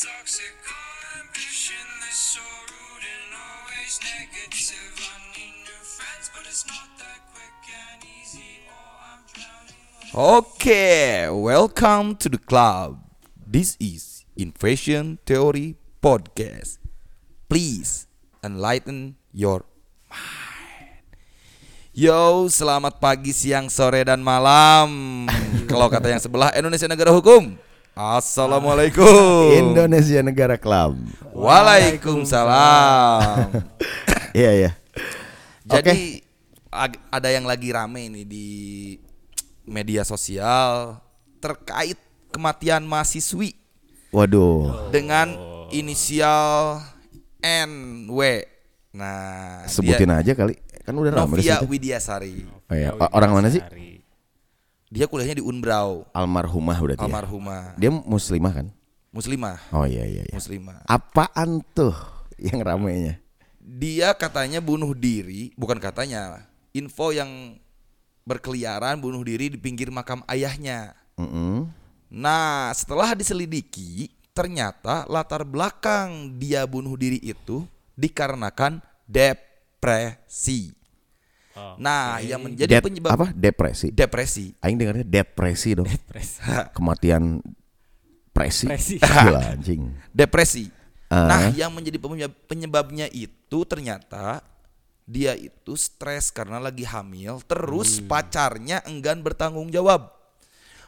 toxic 0.00 0.56
ambition 1.20 1.84
that's 2.00 2.32
so 2.32 2.40
rude 2.40 3.04
and 3.04 3.36
always 3.36 4.00
negative. 4.00 4.96
I 4.96 5.12
need 5.36 5.52
new 5.60 5.82
friends, 5.84 6.32
but 6.32 6.48
it's 6.48 6.64
not 6.64 6.88
that 6.96 7.20
quick 7.36 7.60
and 7.68 8.00
easy. 8.08 8.64
Oh, 8.72 8.96
I'm 8.96 9.20
drowning. 9.28 9.76
Okay, 10.16 11.28
welcome 11.28 12.16
to 12.16 12.32
the 12.32 12.40
club. 12.40 12.96
This 13.36 13.76
is 13.76 14.24
Invasion 14.40 15.20
Theory 15.28 15.76
Podcast. 16.00 16.80
Please 17.52 18.08
enlighten 18.40 19.20
your 19.36 19.68
mind. 20.08 21.04
Yo, 21.92 22.48
selamat 22.48 23.04
pagi, 23.04 23.36
siang, 23.36 23.68
sore, 23.68 24.00
dan 24.00 24.24
malam. 24.24 25.28
Kalau 25.68 25.92
kata 25.92 26.08
yang 26.08 26.24
sebelah 26.24 26.56
Indonesia 26.56 26.88
Negara 26.88 27.12
Hukum. 27.12 27.68
Assalamualaikum. 27.94 29.50
Indonesia 29.62 30.22
Negara 30.22 30.56
Club. 30.56 30.96
Waalaikumsalam. 31.34 33.50
Iya 34.30 34.50
iya. 34.54 34.70
Jadi 35.66 36.22
ag- 36.70 37.02
ada 37.10 37.34
yang 37.34 37.50
lagi 37.50 37.74
rame 37.74 38.06
ini 38.06 38.22
di 38.22 38.48
media 39.66 40.06
sosial 40.06 41.02
terkait 41.42 41.98
kematian 42.30 42.86
mahasiswi 42.86 43.58
Waduh. 44.14 44.86
dengan 44.94 45.34
inisial 45.74 46.78
NW. 47.42 48.46
Nah, 48.94 49.66
Sebutin 49.66 50.14
aja 50.14 50.30
kali. 50.38 50.54
Kan 50.86 50.94
udah 50.94 51.10
dia 51.10 51.18
ramai 51.26 51.42
di 51.42 51.50
Novia. 51.50 51.58
Widiasari. 51.66 52.46
Oh, 52.70 52.76
iya. 52.78 52.94
Orang 53.10 53.34
mana 53.34 53.50
sih? 53.50 53.58
Dia 54.90 55.06
kuliahnya 55.06 55.38
di 55.38 55.44
Unbrau, 55.46 56.02
Almarhumah 56.10 56.74
berarti 56.82 56.98
ya. 56.98 57.06
almarhumah. 57.06 57.78
Dia 57.78 57.94
muslimah 57.94 58.50
kan? 58.50 58.66
Muslimah, 59.14 59.58
Oh 59.70 59.86
iya 59.86 60.02
iya 60.02 60.26
iya. 60.26 60.34
muslimah. 60.34 60.82
Apaan 60.90 61.62
tuh 61.74 61.94
yang 62.42 62.58
ramenya? 62.58 63.22
Dia 63.62 64.10
katanya 64.18 64.58
bunuh 64.58 64.90
diri, 64.98 65.54
bukan 65.54 65.78
katanya. 65.78 66.42
Info 66.74 67.14
yang 67.14 67.54
berkeliaran 68.26 68.98
bunuh 68.98 69.22
diri 69.22 69.46
di 69.54 69.58
pinggir 69.62 69.94
makam 69.94 70.26
ayahnya. 70.26 70.94
Mm-mm. 71.14 71.70
Nah, 72.10 72.74
setelah 72.74 73.14
diselidiki, 73.14 74.10
ternyata 74.34 75.06
latar 75.06 75.46
belakang 75.46 76.34
dia 76.34 76.66
bunuh 76.66 76.98
diri 76.98 77.22
itu 77.22 77.62
dikarenakan 77.94 78.82
depresi. 79.06 80.74
Nah, 81.76 82.20
yang 82.20 82.40
menjadi 82.40 82.78
Dep- 82.78 82.86
penyebab 82.86 83.10
apa? 83.12 83.26
Depresi. 83.30 83.88
depresi. 83.90 84.52
Aing 84.60 84.76
dengarnya 84.76 85.02
depresi 85.02 85.74
dong. 85.74 85.88
Kematian 86.76 87.40
presi. 88.30 88.66
Presi. 88.66 88.96
Gila 89.02 89.54
anjing. 89.54 89.90
Depresi. 90.10 90.68
Ah. 91.06 91.26
Nah, 91.26 91.42
yang 91.50 91.70
menjadi 91.70 91.98
penyebab- 91.98 92.38
penyebabnya 92.46 93.06
itu 93.08 93.64
ternyata 93.64 94.44
dia 95.02 95.34
itu 95.34 95.74
stres 95.74 96.30
karena 96.30 96.56
lagi 96.56 96.86
hamil, 96.86 97.42
terus 97.42 97.98
Hmm. 97.98 98.06
pacarnya 98.06 98.78
enggan 98.84 99.20
bertanggung 99.20 99.66
jawab. 99.68 100.14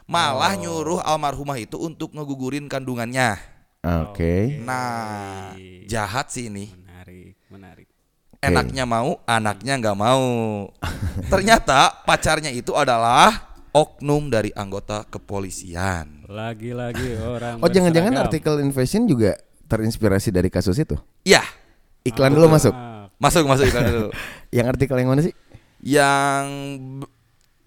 Malah 0.03 0.55
nyuruh 0.55 0.99
almarhumah 0.99 1.55
itu 1.57 1.75
untuk 1.75 2.11
ngegugurin 2.11 2.67
kandungannya. 2.67 3.35
Oke. 3.83 4.59
Nah, 4.59 5.55
jahat 5.85 6.27
sih 6.27 6.47
ini. 6.47 6.71
Menarik, 6.71 7.35
menarik. 7.47 7.87
Enaknya 8.43 8.83
mau, 8.83 9.09
anaknya 9.23 9.73
nggak 9.79 9.97
mau. 9.97 10.25
Ternyata 11.27 12.03
pacarnya 12.03 12.51
itu 12.51 12.75
adalah 12.75 13.55
oknum 13.71 14.27
dari 14.27 14.51
anggota 14.51 15.07
kepolisian. 15.07 16.27
Lagi-lagi 16.27 17.15
orang 17.17 17.57
Oh 17.57 17.69
jangan-jangan 17.69 18.13
artikel 18.19 18.59
Invasion 18.59 19.07
juga 19.07 19.39
terinspirasi 19.65 20.29
dari 20.29 20.51
kasus 20.51 20.77
itu? 20.77 20.99
Ya, 21.23 21.41
Iklan 22.03 22.35
dulu 22.35 22.51
masuk. 22.51 22.75
Ah, 22.75 23.07
masuk 23.15 23.47
masuk 23.47 23.63
iklan 23.63 23.87
dulu. 23.87 24.09
Yang 24.55 24.67
artikel 24.75 24.95
yang 24.99 25.09
mana 25.09 25.21
sih? 25.23 25.33
Yang 25.79 26.45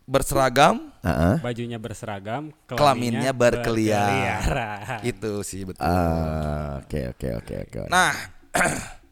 berseragam, 0.05 0.93
Ah, 1.01 1.39
bajunya 1.39 1.79
berseragam, 1.79 2.51
kelaminnya 2.67 3.31
berkeliar. 3.31 4.43
berkeliaran. 4.43 5.01
Itu 5.03 5.41
sih 5.41 5.63
betul. 5.63 5.87
ah. 5.87 6.83
Oke 6.83 7.11
oke 7.11 7.29
oke 7.43 7.55
oke. 7.65 7.79
Nah, 7.89 8.11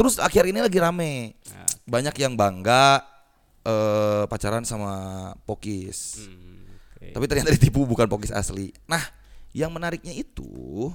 terus 0.00 0.16
akhir 0.16 0.48
ini 0.48 0.64
lagi 0.64 0.80
rame. 0.80 1.36
Banyak 1.84 2.16
yang 2.16 2.32
bangga 2.32 3.04
eh, 3.68 4.24
pacaran 4.24 4.64
sama 4.64 5.28
Pokis. 5.44 6.24
Hmm, 6.24 6.72
oke. 6.96 7.12
Tapi 7.12 7.24
ternyata 7.28 7.52
ditipu 7.52 7.84
bukan 7.84 8.08
Pokis 8.08 8.32
asli. 8.32 8.72
Nah, 8.88 9.04
yang 9.52 9.68
menariknya 9.68 10.16
itu 10.16 10.88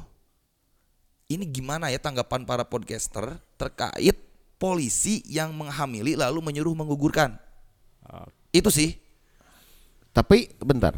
ini 1.30 1.46
gimana 1.46 1.94
ya 1.94 2.02
tanggapan 2.02 2.50
para 2.50 2.66
podcaster 2.66 3.38
terkait 3.62 4.18
polisi 4.58 5.22
yang 5.30 5.54
menghamili 5.54 6.18
lalu 6.18 6.42
menyuruh 6.42 6.74
menggugurkan. 6.74 7.38
Oh, 8.10 8.26
Itu 8.50 8.74
sih. 8.74 8.98
Tapi 10.10 10.50
bentar. 10.58 10.98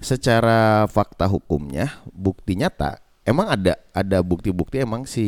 Secara 0.00 0.84
fakta 0.88 1.24
hukumnya, 1.24 2.00
bukti 2.12 2.52
nyata, 2.52 3.00
emang 3.24 3.48
ada 3.48 3.80
ada 3.96 4.20
bukti-bukti 4.20 4.84
emang 4.84 5.08
si 5.08 5.26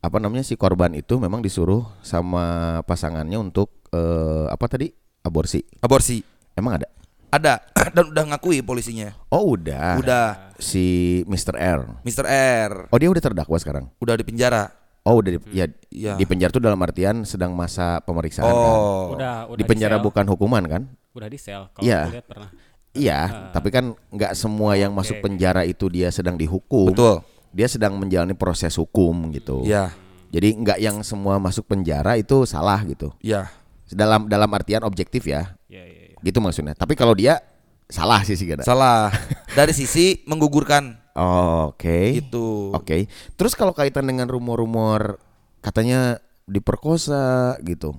apa 0.00 0.16
namanya 0.16 0.40
si 0.40 0.56
korban 0.56 0.92
itu 0.92 1.16
memang 1.16 1.40
disuruh 1.40 1.84
sama 2.00 2.44
pasangannya 2.82 3.36
untuk 3.36 3.68
eh, 3.90 4.46
apa 4.48 4.64
tadi 4.66 4.88
aborsi. 5.20 5.60
Aborsi. 5.78 6.24
Emang 6.52 6.80
ada? 6.80 6.88
Ada 7.30 7.62
dan 7.94 8.10
udah 8.10 8.24
ngakui 8.34 8.60
polisinya. 8.60 9.12
Oh 9.28 9.54
udah. 9.54 10.00
Udah 10.00 10.24
Si 10.60 10.84
Mr. 11.24 11.56
R. 11.56 11.80
Mr. 12.04 12.26
R 12.28 12.72
Oh 12.88 12.98
dia 13.00 13.08
udah 13.08 13.22
terdakwa 13.22 13.56
sekarang. 13.56 13.88
udah 13.96 14.16
di 14.16 14.24
penjara. 14.24 14.68
Oh 15.00 15.16
udah 15.16 15.32
di, 15.32 15.38
ya 15.52 15.64
Iya. 15.88 16.20
di 16.20 16.24
penjara 16.24 16.52
tuh 16.52 16.60
dalam 16.60 16.76
artian 16.76 17.24
sedang 17.24 17.56
masa 17.56 18.04
pemeriksaan 18.04 18.44
kan. 18.44 18.76
Oh. 18.76 19.16
udah, 19.16 19.48
udah 19.48 19.56
Di 19.56 19.64
penjara 19.64 19.96
sel. 19.96 20.04
bukan 20.04 20.24
hukuman 20.28 20.64
kan? 20.64 20.82
Udah 21.12 21.28
di 21.28 21.40
sel. 21.40 21.68
Kalau 21.72 21.80
Iya. 21.84 22.00
lihat 22.12 22.26
pernah. 22.28 22.50
Iya, 22.90 23.20
tapi 23.54 23.70
kan 23.70 23.94
nggak 24.10 24.34
semua 24.34 24.74
yang 24.74 24.90
masuk 24.90 25.22
Oke. 25.22 25.24
penjara 25.24 25.62
itu 25.62 25.86
dia 25.86 26.10
sedang 26.10 26.34
dihukum. 26.34 26.90
Betul. 26.90 27.22
Dia 27.50 27.66
sedang 27.66 27.98
menjalani 27.98 28.32
proses 28.32 28.74
hukum 28.74 29.30
gitu. 29.30 29.66
Ya, 29.66 29.90
Jadi 30.30 30.54
nggak 30.54 30.78
yang 30.78 31.02
semua 31.02 31.36
masuk 31.36 31.66
penjara 31.66 32.14
itu 32.14 32.46
salah 32.46 32.78
gitu. 32.86 33.10
ya. 33.20 33.50
Dalam 33.90 34.30
dalam 34.30 34.46
artian 34.54 34.86
objektif 34.86 35.26
ya, 35.26 35.58
Iya, 35.66 35.82
iya, 35.82 36.02
iya. 36.14 36.16
gitu 36.22 36.38
maksudnya. 36.38 36.78
Tapi 36.78 36.94
kalau 36.94 37.10
dia 37.10 37.42
salah 37.90 38.22
sih 38.22 38.38
sih 38.38 38.46
Salah. 38.62 39.10
Dari 39.58 39.74
sisi 39.74 40.22
menggugurkan 40.24 40.94
Oh, 41.18 41.74
Oke. 41.74 42.22
itu. 42.22 42.70
Oke. 42.70 43.10
Terus 43.34 43.58
kalau 43.58 43.74
kaitan 43.74 44.06
dengan 44.06 44.30
rumor-rumor 44.30 45.18
katanya 45.58 46.22
diperkosa 46.46 47.58
gitu, 47.60 47.98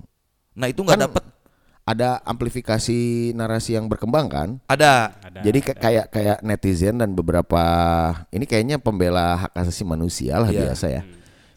Nah, 0.52 0.68
itu 0.68 0.80
nggak 0.80 0.96
Kan- 0.96 1.06
dapet 1.12 1.24
ada 1.82 2.22
amplifikasi 2.22 3.00
narasi 3.32 3.74
yang 3.74 3.90
berkembang 3.90 4.28
kan? 4.28 4.50
ada. 4.66 5.18
Ada, 5.20 5.40
Jadi 5.42 5.60
ada. 5.60 5.68
ka- 5.68 5.80
kayak 5.80 6.06
kayak 6.10 6.38
netizen 6.42 6.96
dan 6.98 7.12
beberapa 7.12 7.64
ini 8.30 8.46
kayaknya 8.46 8.78
pembela 8.78 9.48
hak 9.48 9.52
asasi 9.56 9.82
manusia 9.82 10.38
lah 10.38 10.48
Iya. 10.48 10.70
biasa 10.70 10.88
ya. 10.88 11.02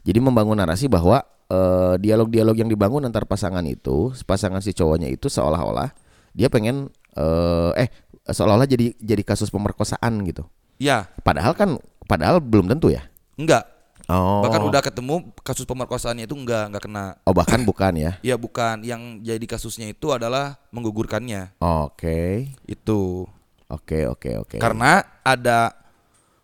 Jadi 0.02 0.18
membangun 0.18 0.56
narasi 0.56 0.86
bahwa 0.86 1.20
eh, 1.44 1.94
dialog-dialog 1.98 2.56
yang 2.56 2.68
dibangun 2.68 3.04
antar 3.04 3.24
pasangan 3.24 3.62
itu, 3.64 4.16
pasangan 4.24 4.60
si 4.60 4.72
cowoknya 4.72 5.08
itu 5.08 5.28
seolah-olah 5.28 5.92
dia 6.32 6.48
pengen 6.48 6.88
eh, 7.14 7.70
eh 7.76 7.88
seolah-olah 8.24 8.64
jadi 8.64 8.96
jadi 8.96 9.22
kasus 9.22 9.52
pemerkosaan 9.52 10.24
gitu. 10.24 10.48
Ya, 10.76 11.06
Padahal 11.20 11.52
kan 11.52 11.76
padahal 12.04 12.40
belum 12.40 12.66
tentu 12.66 12.88
ya. 12.88 13.04
enggak. 13.36 13.73
Oh. 14.04 14.44
Bahkan 14.44 14.62
udah 14.62 14.80
ketemu 14.80 15.32
kasus 15.40 15.64
pemerkosaannya 15.64 16.28
itu 16.28 16.36
enggak 16.36 16.68
enggak 16.68 16.84
kena. 16.84 17.16
Oh 17.24 17.32
bahkan 17.32 17.64
bukan 17.64 17.96
ya. 17.96 18.12
Ya 18.20 18.36
bukan, 18.36 18.84
yang 18.84 19.24
jadi 19.24 19.40
kasusnya 19.44 19.88
itu 19.88 20.12
adalah 20.12 20.60
menggugurkannya. 20.68 21.56
Oke. 21.58 22.52
Itu. 22.68 23.24
Oke 23.66 24.04
oke 24.04 24.30
oke. 24.44 24.56
Karena 24.60 25.00
ada 25.24 25.72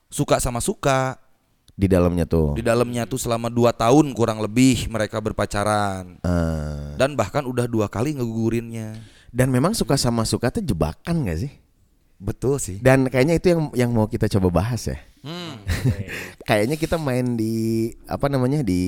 suka 0.09 0.41
sama 0.41 0.59
suka 0.59 1.21
di 1.77 1.89
dalamnya 1.89 2.25
tuh. 2.25 2.53
di 2.53 2.61
dalamnya 2.61 3.05
tuh 3.05 3.17
selama 3.17 3.49
2 3.49 3.73
tahun 3.73 4.07
kurang 4.13 4.41
lebih 4.41 4.89
mereka 4.89 5.21
berpacaran. 5.21 6.17
Eh, 6.21 6.97
Dan 6.97 7.17
bahkan 7.17 7.45
udah 7.45 7.65
dua 7.65 7.89
kali 7.89 8.17
ngegugurinnya. 8.17 9.01
dan 9.31 9.47
memang 9.47 9.73
suka 9.73 9.95
sama 9.95 10.27
suka 10.27 10.51
tuh 10.51 10.61
jebakan 10.61 11.23
gak 11.25 11.39
sih? 11.39 11.53
Betul 12.21 12.61
sih. 12.61 12.77
Dan 12.85 13.09
kayaknya 13.09 13.41
itu 13.41 13.49
yang 13.49 13.63
yang 13.73 13.91
mau 13.97 14.05
kita 14.05 14.29
coba 14.29 14.61
bahas 14.61 14.85
ya. 14.93 15.01
Hmm. 15.25 15.57
Kayaknya 16.49 16.77
kita 16.77 17.01
main 17.01 17.33
di 17.33 17.89
apa 18.05 18.29
namanya 18.29 18.61
di 18.61 18.81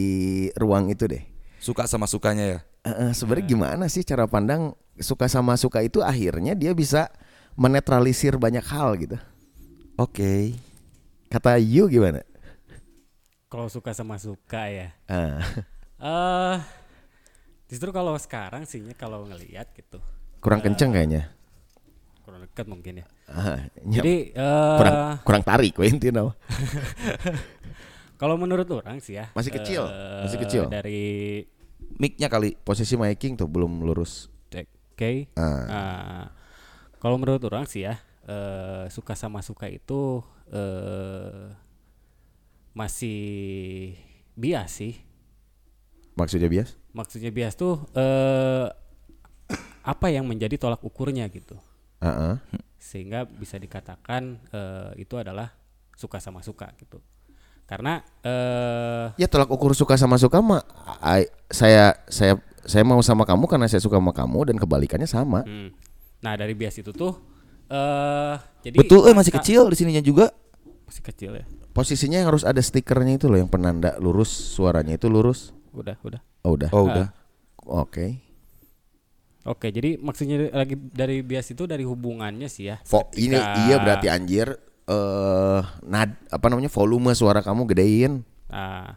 ruang 0.52 0.93
itu 0.93 1.08
deh. 1.08 1.25
Suka 1.56 1.88
sama 1.88 2.05
sukanya 2.05 2.44
ya. 2.44 2.58
Eh, 2.84 2.93
eh, 2.93 3.11
Sebenarnya 3.17 3.46
gimana 3.49 3.84
sih 3.88 4.05
cara 4.05 4.29
pandang 4.29 4.76
suka 5.00 5.32
sama 5.32 5.56
suka 5.56 5.81
itu 5.81 6.05
akhirnya 6.05 6.52
dia 6.52 6.76
bisa 6.76 7.08
menetralisir 7.56 8.37
banyak 8.37 8.64
hal 8.69 9.00
gitu. 9.00 9.17
Oke. 9.96 10.52
Kata 11.32 11.56
you 11.56 11.88
gimana? 11.88 12.20
Kalau 13.49 13.73
suka 13.73 13.96
sama 13.96 14.20
suka 14.20 14.69
ya. 14.69 14.88
Ah, 15.08 15.40
Eh, 16.02 16.56
justru 17.70 17.94
kalau 17.94 18.19
sekarang 18.19 18.67
sihnya 18.67 18.90
kalau 18.99 19.23
ngelihat 19.23 19.70
gitu 19.73 20.02
kurang 20.43 20.58
kenceng 20.58 20.90
kayaknya. 20.90 21.31
kurang 22.26 22.43
dekat 22.43 22.67
mungkin 22.67 22.94
ya. 23.00 23.06
Jadi 23.97 24.35
eh, 24.35 24.77
kurang 24.79 24.97
kurang 25.25 25.43
tarik 25.47 25.75
we 25.79 25.89
intinya. 25.89 26.31
kalau 28.21 28.39
menurut 28.39 28.69
orang 28.71 29.03
sih 29.03 29.19
ya 29.19 29.33
Masih 29.35 29.51
kecil, 29.51 29.83
eh, 29.89 30.23
masih 30.27 30.39
kecil. 30.43 30.63
Dari 30.69 31.03
Mic-nya 31.99 32.29
kali. 32.33 32.57
Posisi 32.57 32.97
miking 32.97 33.37
tuh 33.37 33.49
belum 33.49 33.85
lurus. 33.85 34.33
Oke. 34.93 35.33
Ah. 35.35 35.67
Ah, 35.67 36.25
kalau 37.01 37.17
menurut 37.17 37.43
orang 37.49 37.65
sih 37.67 37.83
ya 37.89 37.99
eh, 38.29 38.87
suka 38.93 39.17
sama 39.17 39.41
suka 39.41 39.67
itu 39.67 40.21
eh, 40.53 41.51
masih 42.77 43.21
bias 44.37 44.71
sih. 44.71 44.95
Maksudnya 46.15 46.47
bias? 46.53 46.77
Maksudnya 46.93 47.33
bias 47.33 47.57
tuh 47.57 47.83
eh, 47.97 48.69
apa 49.83 50.07
yang 50.13 50.29
menjadi 50.29 50.55
tolak 50.61 50.85
ukurnya 50.85 51.27
gitu. 51.33 51.57
Heeh. 52.05 52.37
Sehingga 52.82 53.23
bisa 53.23 53.62
dikatakan 53.62 54.43
eh, 54.50 54.90
itu 54.99 55.14
adalah 55.14 55.55
suka 55.94 56.19
sama 56.19 56.43
suka 56.43 56.75
gitu. 56.82 56.99
Karena 57.62 58.02
eh 58.26 59.14
Ya 59.14 59.31
tolak 59.31 59.46
ukur 59.55 59.70
suka 59.73 59.94
sama 59.94 60.19
suka 60.19 60.43
mah 60.43 60.67
I- 60.99 61.31
saya 61.46 61.94
saya 62.11 62.34
saya 62.67 62.82
mau 62.82 62.99
sama 63.06 63.23
kamu 63.23 63.46
karena 63.46 63.70
saya 63.70 63.79
suka 63.79 64.02
sama 64.02 64.11
kamu 64.11 64.50
dan 64.50 64.56
kebalikannya 64.58 65.06
sama. 65.06 65.46
hmm. 65.46 65.70
nah 66.23 66.38
dari 66.38 66.55
bias 66.55 66.79
itu 66.79 66.90
tuh 66.94 67.19
eh 67.67 68.34
jadi 68.62 68.76
Betul, 68.79 69.11
eh 69.11 69.14
masih 69.14 69.31
kecil 69.34 69.67
di 69.70 69.76
sininya 69.79 70.02
juga. 70.02 70.31
Masih 70.87 71.02
kecil 71.06 71.31
ya. 71.38 71.44
Posisinya 71.73 72.20
yang 72.20 72.29
harus 72.29 72.44
ada 72.44 72.61
stikernya 72.61 73.17
itu 73.17 73.26
loh 73.31 73.38
yang 73.40 73.49
penanda 73.49 73.96
lurus 74.02 74.29
suaranya 74.29 74.99
itu 74.99 75.08
lurus. 75.08 75.55
Udah, 75.73 75.96
udah. 76.05 76.20
Oh 76.44 76.52
udah. 76.58 76.69
Oh, 76.75 76.84
udah. 76.90 77.08
Oke. 77.64 78.20
Oke, 79.43 79.75
jadi 79.75 79.99
maksudnya 79.99 80.55
lagi 80.55 80.79
dari 80.79 81.19
bias 81.19 81.50
itu 81.50 81.67
dari 81.67 81.83
hubungannya 81.83 82.47
sih 82.47 82.71
ya. 82.71 82.79
Vo- 82.87 83.11
ini 83.19 83.35
Ketika- 83.35 83.59
iya 83.67 83.77
berarti 83.83 84.06
anjir 84.06 84.49
eh 84.83 85.61
nad 85.83 86.11
apa 86.31 86.47
namanya 86.47 86.71
volume 86.71 87.11
suara 87.15 87.43
kamu 87.43 87.67
gedein. 87.71 88.23
Nah, 88.50 88.94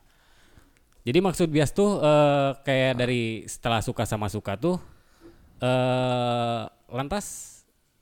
jadi 1.02 1.18
maksud 1.22 1.50
bias 1.50 1.74
tuh 1.74 1.98
eh, 1.98 2.52
kayak 2.62 2.94
dari 2.98 3.46
setelah 3.50 3.82
suka 3.82 4.06
sama 4.06 4.30
suka 4.30 4.54
tuh 4.58 4.78
eh 5.62 6.62
lantas 6.94 7.26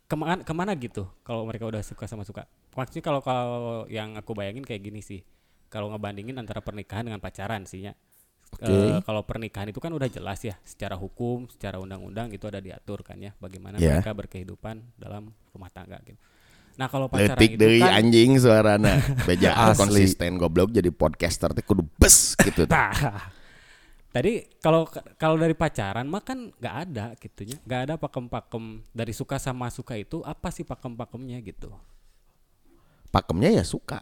ke 0.03 0.15
mana 0.19 0.43
ke 0.43 0.53
mana 0.53 0.71
gitu 0.75 1.07
kalau 1.23 1.47
mereka 1.47 1.63
udah 1.63 1.79
suka 1.79 2.07
sama 2.11 2.27
suka. 2.27 2.43
Maksudnya 2.75 3.03
kalau 3.05 3.21
kalau 3.23 3.85
yang 3.87 4.19
aku 4.19 4.35
bayangin 4.35 4.65
kayak 4.67 4.83
gini 4.83 4.99
sih. 4.99 5.23
Kalau 5.71 5.89
ngebandingin 5.89 6.37
antara 6.37 6.61
pernikahan 6.61 7.07
dengan 7.07 7.17
pacaran 7.17 7.65
sih 7.65 7.87
ya. 7.87 7.93
Oke. 8.53 8.69
Eh, 8.69 9.01
kalau 9.01 9.25
pernikahan 9.25 9.73
itu 9.73 9.81
kan 9.81 9.89
udah 9.89 10.05
jelas 10.05 10.39
ya 10.45 10.53
secara 10.61 10.93
hukum, 10.93 11.49
secara 11.49 11.81
undang-undang 11.81 12.29
itu 12.29 12.45
ada 12.45 12.61
diatur 12.61 13.01
kan 13.01 13.17
ya 13.17 13.33
bagaimana 13.41 13.81
Ya. 13.81 13.97
mereka 13.99 14.13
berkehidupan 14.13 14.79
dalam 14.95 15.33
rumah 15.49 15.73
tangga 15.73 15.97
gitu. 16.05 16.17
Nah, 16.73 16.89
kalau 16.89 17.05
pacaran 17.05 17.37
Letik 17.37 17.53
itu 17.53 17.61
dari 17.61 17.79
kan 17.81 18.01
anjing 18.01 18.31
suarana. 18.41 18.97
Beja 19.29 19.53
konsisten 19.77 20.41
goblok 20.41 20.73
jadi 20.73 20.89
podcaster 20.89 21.53
teh 21.53 21.61
kudu 21.61 21.85
bes 22.01 22.33
gitu. 22.33 22.65
Nah, 22.65 23.29
tadi 24.09 24.45
kalau 24.57 24.89
kalau 25.21 25.37
dari 25.37 25.53
pacaran 25.53 26.09
mah 26.09 26.25
kan 26.25 26.49
nggak 26.49 26.75
ada 26.89 27.05
gitunya, 27.21 27.61
nggak 27.61 27.81
ada 27.89 27.93
pakem-pakem 28.01 28.81
dari 28.89 29.13
suka 29.13 29.37
sama 29.37 29.69
suka 29.69 29.97
itu 30.01 30.25
apa 30.25 30.49
sih 30.49 30.65
pakem-pakemnya 30.65 31.41
gitu. 31.45 31.69
Pakemnya 33.13 33.61
ya 33.61 33.65
suka. 33.65 34.01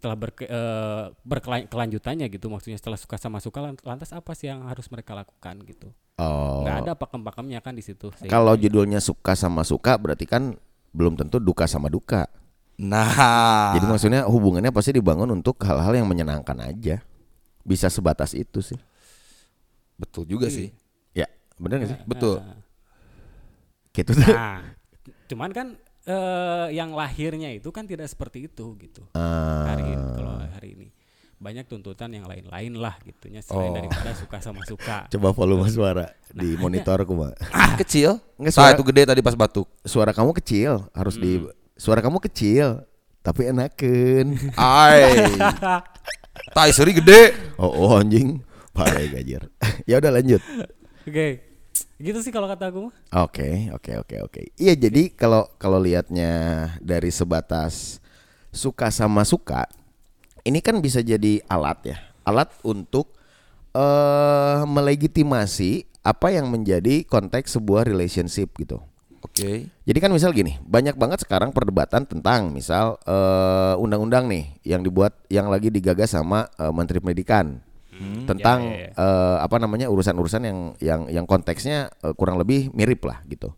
Setelah 0.00 0.16
berke, 0.16 0.48
eh, 0.48 1.04
berkelan- 1.28 1.68
kelanjutannya 1.68 2.32
gitu, 2.32 2.48
maksudnya 2.48 2.80
setelah 2.80 2.96
suka 2.96 3.20
sama 3.20 3.36
suka 3.36 3.60
lan- 3.60 3.76
lantas 3.84 4.16
apa 4.16 4.32
sih 4.32 4.48
yang 4.48 4.64
harus 4.64 4.88
mereka 4.88 5.12
lakukan 5.12 5.60
gitu? 5.68 5.92
Oh. 6.16 6.64
Nggak 6.64 6.76
ada 6.88 6.92
pakem-pakemnya 6.96 7.60
kan 7.60 7.76
di 7.76 7.84
situ. 7.84 8.08
Kalau 8.24 8.56
gitu. 8.56 8.72
judulnya 8.72 8.96
suka 9.04 9.36
sama 9.36 9.60
suka 9.60 10.00
berarti 10.00 10.24
kan 10.24 10.56
belum 10.96 11.20
tentu 11.20 11.36
duka 11.36 11.68
sama 11.68 11.92
duka. 11.92 12.32
Nah, 12.80 13.76
Jadi 13.76 13.84
maksudnya 13.84 14.24
hubungannya 14.24 14.72
pasti 14.72 14.96
dibangun 14.96 15.28
untuk 15.36 15.60
hal-hal 15.68 15.92
yang 15.92 16.08
menyenangkan 16.08 16.56
aja. 16.64 17.04
Bisa 17.60 17.92
sebatas 17.92 18.32
itu 18.32 18.64
sih. 18.64 18.80
betul 20.00 20.24
juga 20.24 20.48
sih. 20.48 20.72
Ya, 21.12 21.28
bener 21.60 21.84
gak 21.84 21.92
sih? 21.92 22.00
Betul. 22.08 22.40
Gitu 23.92 24.16
tuh. 24.16 24.24
Nah, 24.32 24.64
cuman 25.28 25.52
kan 25.52 25.76
eh, 26.02 26.66
yang 26.72 26.92
lahirnya 26.92 27.50
itu 27.50 27.68
kan 27.68 27.84
tidak 27.84 28.06
seperti 28.06 28.46
itu 28.46 28.76
gitu. 28.76 29.02
Ah. 29.12 29.68
hari 29.68 29.84
ini 29.88 30.06
kalau 30.14 30.32
hari 30.50 30.68
ini 30.74 30.88
banyak 31.36 31.64
tuntutan 31.64 32.12
yang 32.12 32.28
lain-lain 32.28 32.76
lah 32.76 33.00
gitunya 33.00 33.40
selain 33.40 33.72
Oh. 33.72 33.74
daripada 33.74 34.12
suka 34.12 34.38
sama 34.38 34.60
suka. 34.62 35.04
Coba 35.12 35.32
volume 35.32 35.64
suara 35.66 36.12
di 36.28 36.52
monitor 36.54 37.00
aku 37.00 37.16
mah. 37.16 37.32
Kecil. 37.76 38.20
Nggak, 38.36 38.52
Nah, 38.52 38.54
suara- 38.54 38.76
itu 38.76 38.84
gede 38.84 39.02
tadi 39.08 39.20
pas 39.20 39.32
batuk. 39.32 39.64
Suara 39.80 40.12
kamu 40.12 40.36
kecil, 40.36 40.84
harus 40.92 41.16
di 41.16 41.40
suara 41.74 41.98
kamu 41.98 42.20
kecil 42.22 42.84
tapi 43.20 43.48
enaken. 43.48 44.36
Ai. 44.60 45.32
Tai 46.56 46.70
seri 46.70 46.92
gede. 46.92 47.32
Oh, 47.56 47.88
oh 47.88 47.96
anjing. 47.96 48.44
Parah 48.70 49.00
gajer. 49.02 49.48
ya 49.82 49.96
udah 49.96 50.12
lanjut. 50.12 50.40
Oke. 51.02 51.49
Gitu 52.00 52.18
sih 52.24 52.32
kalau 52.32 52.48
kata 52.48 52.72
aku. 52.72 52.90
Oke, 53.12 53.70
oke, 53.70 53.92
oke, 54.02 54.16
oke. 54.26 54.40
Iya, 54.56 54.74
jadi 54.76 55.12
kalau 55.12 55.46
kalau 55.60 55.78
lihatnya 55.78 56.32
dari 56.80 57.12
sebatas 57.12 58.00
suka 58.50 58.88
sama 58.90 59.22
suka, 59.22 59.68
ini 60.42 60.58
kan 60.64 60.80
bisa 60.80 61.04
jadi 61.04 61.44
alat 61.46 61.94
ya, 61.94 61.98
alat 62.24 62.50
untuk 62.66 63.14
eh 63.70 64.60
melegitimasi 64.66 65.86
apa 66.02 66.32
yang 66.34 66.50
menjadi 66.50 67.06
konteks 67.06 67.60
sebuah 67.60 67.86
relationship 67.86 68.50
gitu. 68.58 68.82
Oke. 69.20 69.68
Jadi 69.68 69.98
kan 70.00 70.10
misal 70.10 70.32
gini, 70.32 70.56
banyak 70.64 70.96
banget 70.96 71.22
sekarang 71.22 71.52
perdebatan 71.52 72.08
tentang 72.08 72.50
misal 72.50 72.96
eh, 73.04 73.74
undang-undang 73.76 74.26
nih 74.26 74.56
yang 74.64 74.80
dibuat 74.80 75.12
yang 75.28 75.52
lagi 75.52 75.68
digagas 75.68 76.16
sama 76.16 76.48
eh, 76.56 76.72
Menteri 76.72 76.98
Pendidikan 77.04 77.60
tentang 78.00 78.58
ya, 78.64 78.72
ya, 78.72 78.86
ya. 78.88 78.90
eh, 78.96 79.36
apa 79.44 79.56
namanya 79.60 79.86
urusan-urusan 79.92 80.42
yang 80.44 80.58
yang 80.80 81.00
yang 81.12 81.26
konteksnya 81.28 81.92
eh, 82.00 82.14
kurang 82.16 82.40
lebih 82.40 82.72
mirip 82.72 83.04
lah 83.04 83.20
gitu. 83.28 83.52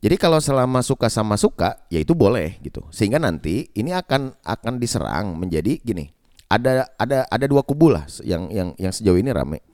Jadi 0.00 0.16
kalau 0.20 0.38
selama 0.38 0.84
suka 0.84 1.08
sama 1.08 1.40
suka, 1.40 1.82
ya 1.88 1.98
itu 1.98 2.12
boleh 2.12 2.60
gitu. 2.60 2.84
Sehingga 2.92 3.16
nanti 3.16 3.72
ini 3.72 3.96
akan 3.96 4.38
akan 4.44 4.74
diserang 4.76 5.34
menjadi 5.40 5.80
gini. 5.80 6.12
Ada 6.46 6.94
ada 7.00 7.26
ada 7.26 7.46
dua 7.48 7.64
kubu 7.66 7.90
lah 7.90 8.06
yang 8.22 8.52
yang 8.52 8.76
yang 8.78 8.92
sejauh 8.92 9.18
ini 9.18 9.32
rame. 9.32 9.64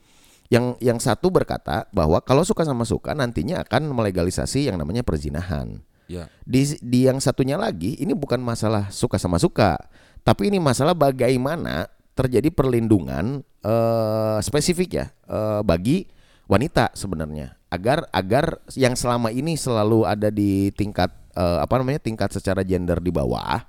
Yang 0.48 0.78
yang 0.80 0.98
satu 1.02 1.28
berkata 1.28 1.90
bahwa 1.92 2.22
kalau 2.22 2.46
suka 2.46 2.64
sama 2.64 2.86
suka 2.86 3.12
nantinya 3.12 3.60
akan 3.66 3.92
melegalisasi 3.92 4.70
yang 4.70 4.78
namanya 4.78 5.04
perzinahan. 5.04 5.82
Ya. 6.08 6.28
Di 6.44 6.80
di 6.80 7.08
yang 7.08 7.20
satunya 7.20 7.60
lagi 7.60 7.98
ini 8.00 8.16
bukan 8.16 8.40
masalah 8.40 8.88
suka 8.92 9.16
sama 9.20 9.36
suka, 9.36 9.76
tapi 10.22 10.48
ini 10.48 10.62
masalah 10.62 10.94
bagaimana 10.96 11.88
terjadi 12.12 12.48
perlindungan 12.52 13.40
eh, 13.64 14.38
spesifik 14.44 14.90
ya 14.92 15.06
eh, 15.28 15.60
bagi 15.64 16.04
wanita 16.46 16.92
sebenarnya 16.92 17.56
agar 17.72 18.04
agar 18.12 18.60
yang 18.76 18.92
selama 18.92 19.32
ini 19.32 19.56
selalu 19.56 20.04
ada 20.04 20.28
di 20.28 20.68
tingkat 20.76 21.08
eh, 21.32 21.58
apa 21.60 21.74
namanya 21.80 22.00
tingkat 22.02 22.32
secara 22.32 22.60
gender 22.62 23.00
di 23.00 23.08
bawah 23.08 23.64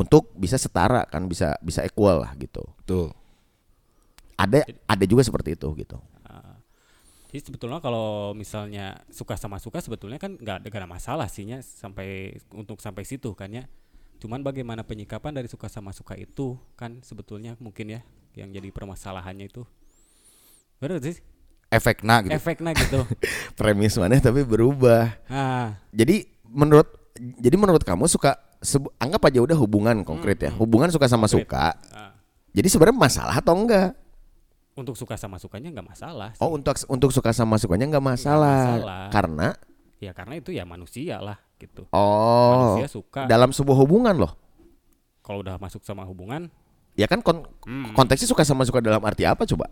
untuk 0.00 0.32
bisa 0.34 0.56
setara 0.56 1.04
kan 1.04 1.28
bisa 1.28 1.54
bisa 1.60 1.84
equal 1.84 2.24
lah 2.24 2.32
gitu. 2.40 2.64
Betul. 2.80 3.12
Ada 4.40 4.64
ada 4.88 5.04
juga 5.04 5.22
seperti 5.22 5.54
itu 5.54 5.68
gitu. 5.76 6.00
Jadi 7.32 7.48
sebetulnya 7.48 7.80
kalau 7.80 8.36
misalnya 8.36 9.00
suka 9.08 9.40
sama 9.40 9.56
suka 9.56 9.80
sebetulnya 9.80 10.20
kan 10.20 10.36
nggak 10.36 10.56
ada, 10.60 10.66
nggak 10.68 10.82
ada 10.84 10.90
masalah 10.92 11.26
sihnya 11.32 11.64
sampai 11.64 12.36
untuk 12.52 12.76
sampai 12.84 13.08
situ 13.08 13.32
kan 13.32 13.48
ya. 13.48 13.64
Cuman 14.22 14.38
bagaimana 14.46 14.86
penyikapan 14.86 15.34
dari 15.34 15.50
suka 15.50 15.66
sama 15.66 15.90
suka 15.90 16.14
itu 16.14 16.54
kan 16.78 17.02
sebetulnya 17.02 17.58
mungkin 17.58 17.98
ya 17.98 18.00
yang 18.38 18.54
jadi 18.54 18.70
permasalahannya 18.70 19.50
itu. 19.50 19.66
Benar 20.78 21.02
sih 21.02 21.18
Efeknya 21.66 22.22
gitu. 22.22 22.30
efeknya 22.36 22.70
gitu. 22.78 23.00
Premis 23.58 23.98
mana 23.98 24.14
tapi 24.22 24.46
berubah. 24.46 25.10
ah, 25.26 25.74
Jadi 25.90 26.30
menurut 26.46 26.86
jadi 27.18 27.56
menurut 27.58 27.82
kamu 27.82 28.06
suka 28.06 28.38
anggap 29.02 29.26
aja 29.26 29.42
udah 29.42 29.58
hubungan 29.58 30.06
konkret 30.06 30.38
ya. 30.38 30.54
Hubungan 30.54 30.86
suka 30.94 31.10
sama 31.10 31.26
Konkret. 31.26 31.48
suka. 31.50 31.66
ah. 31.90 32.14
Jadi 32.54 32.68
sebenarnya 32.70 32.94
masalah 32.94 33.34
atau 33.34 33.58
enggak? 33.58 33.98
untuk 34.72 34.96
suka 34.96 35.20
sama 35.20 35.36
sukanya 35.36 35.68
nggak 35.68 35.84
masalah. 35.84 36.32
sih. 36.32 36.40
Oh, 36.40 36.56
untuk 36.56 36.72
untuk 36.88 37.12
suka 37.12 37.28
sama 37.36 37.60
sukanya 37.60 37.90
enggak 37.92 38.06
masalah. 38.06 38.78
masalah. 38.78 39.04
Karena 39.10 39.48
Ya 40.02 40.10
karena 40.10 40.34
itu 40.40 40.50
ya 40.50 40.66
manusia 40.66 41.22
lah 41.22 41.38
gitu. 41.62 41.86
oh 41.88 42.50
Manusia 42.74 42.90
suka. 42.90 43.24
dalam 43.24 43.50
sebuah 43.50 43.78
hubungan 43.78 44.14
loh. 44.18 44.32
Kalau 45.20 45.40
udah 45.40 45.54
masuk 45.56 45.80
sama 45.80 46.02
hubungan, 46.02 46.50
Ya 46.92 47.06
kan 47.06 47.18
kon- 47.18 47.48
Hmm. 47.62 47.94
konteksnya 47.94 48.26
suka 48.26 48.42
sama 48.42 48.62
suka 48.62 48.76
dalam 48.78 49.00
arti 49.00 49.22
apa 49.22 49.46
coba? 49.46 49.70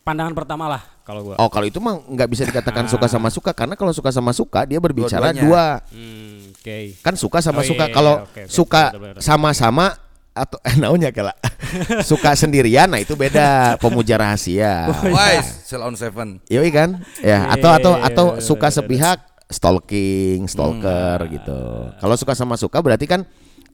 pandangan 0.00 0.34
pertama 0.34 0.66
lah 0.66 0.82
kalau 1.04 1.22
gua. 1.22 1.36
Oh, 1.36 1.46
kalau 1.46 1.62
itu 1.62 1.78
mah 1.78 2.00
nggak 2.00 2.26
bisa 2.26 2.42
dikatakan 2.42 2.88
suka 2.88 3.06
sama 3.06 3.28
suka 3.28 3.52
karena 3.52 3.76
kalau 3.76 3.92
suka 3.92 4.10
sama 4.10 4.32
suka 4.32 4.64
dia 4.64 4.80
berbicara 4.80 5.30
Dua-duanya. 5.30 5.42
dua. 5.44 5.64
Hmm, 5.86 6.50
oke. 6.50 6.78
Kan 6.98 7.14
suka 7.14 7.38
sama 7.38 7.60
Oh, 7.60 7.62
iya, 7.62 7.70
suka 7.70 7.84
iya, 7.86 7.94
kalau 7.94 8.14
oke, 8.18 8.26
oke, 8.26 8.42
suka 8.48 8.82
betul, 8.88 8.98
betul, 8.98 9.12
betul. 9.14 9.22
sama-sama 9.22 9.86
atau 10.32 10.58
eh 10.66 10.74
naunya 10.74 11.10
kala. 11.12 11.36
suka 12.10 12.34
sendirian 12.34 12.88
nah 12.88 12.98
itu 12.98 13.14
beda 13.14 13.78
pemuja 13.78 14.16
rahasia. 14.16 14.90
Wise, 15.04 15.68
Sell 15.68 15.84
on 15.84 15.94
Seven. 15.94 16.42
Yoi 16.48 16.70
kan? 16.70 16.98
Ya, 17.20 17.46
Iya, 17.46 17.54
atau 17.54 17.70
atau 17.70 17.92
iya, 17.94 18.06
atau 18.08 18.26
iya, 18.32 18.42
suka 18.42 18.68
sepihak 18.72 19.18
stalking, 19.50 20.46
stalker 20.46 21.18
gitu. 21.28 21.60
Kalau 21.98 22.14
suka 22.16 22.32
sama 22.38 22.54
suka 22.54 22.78
berarti 22.80 23.04
kan 23.04 23.26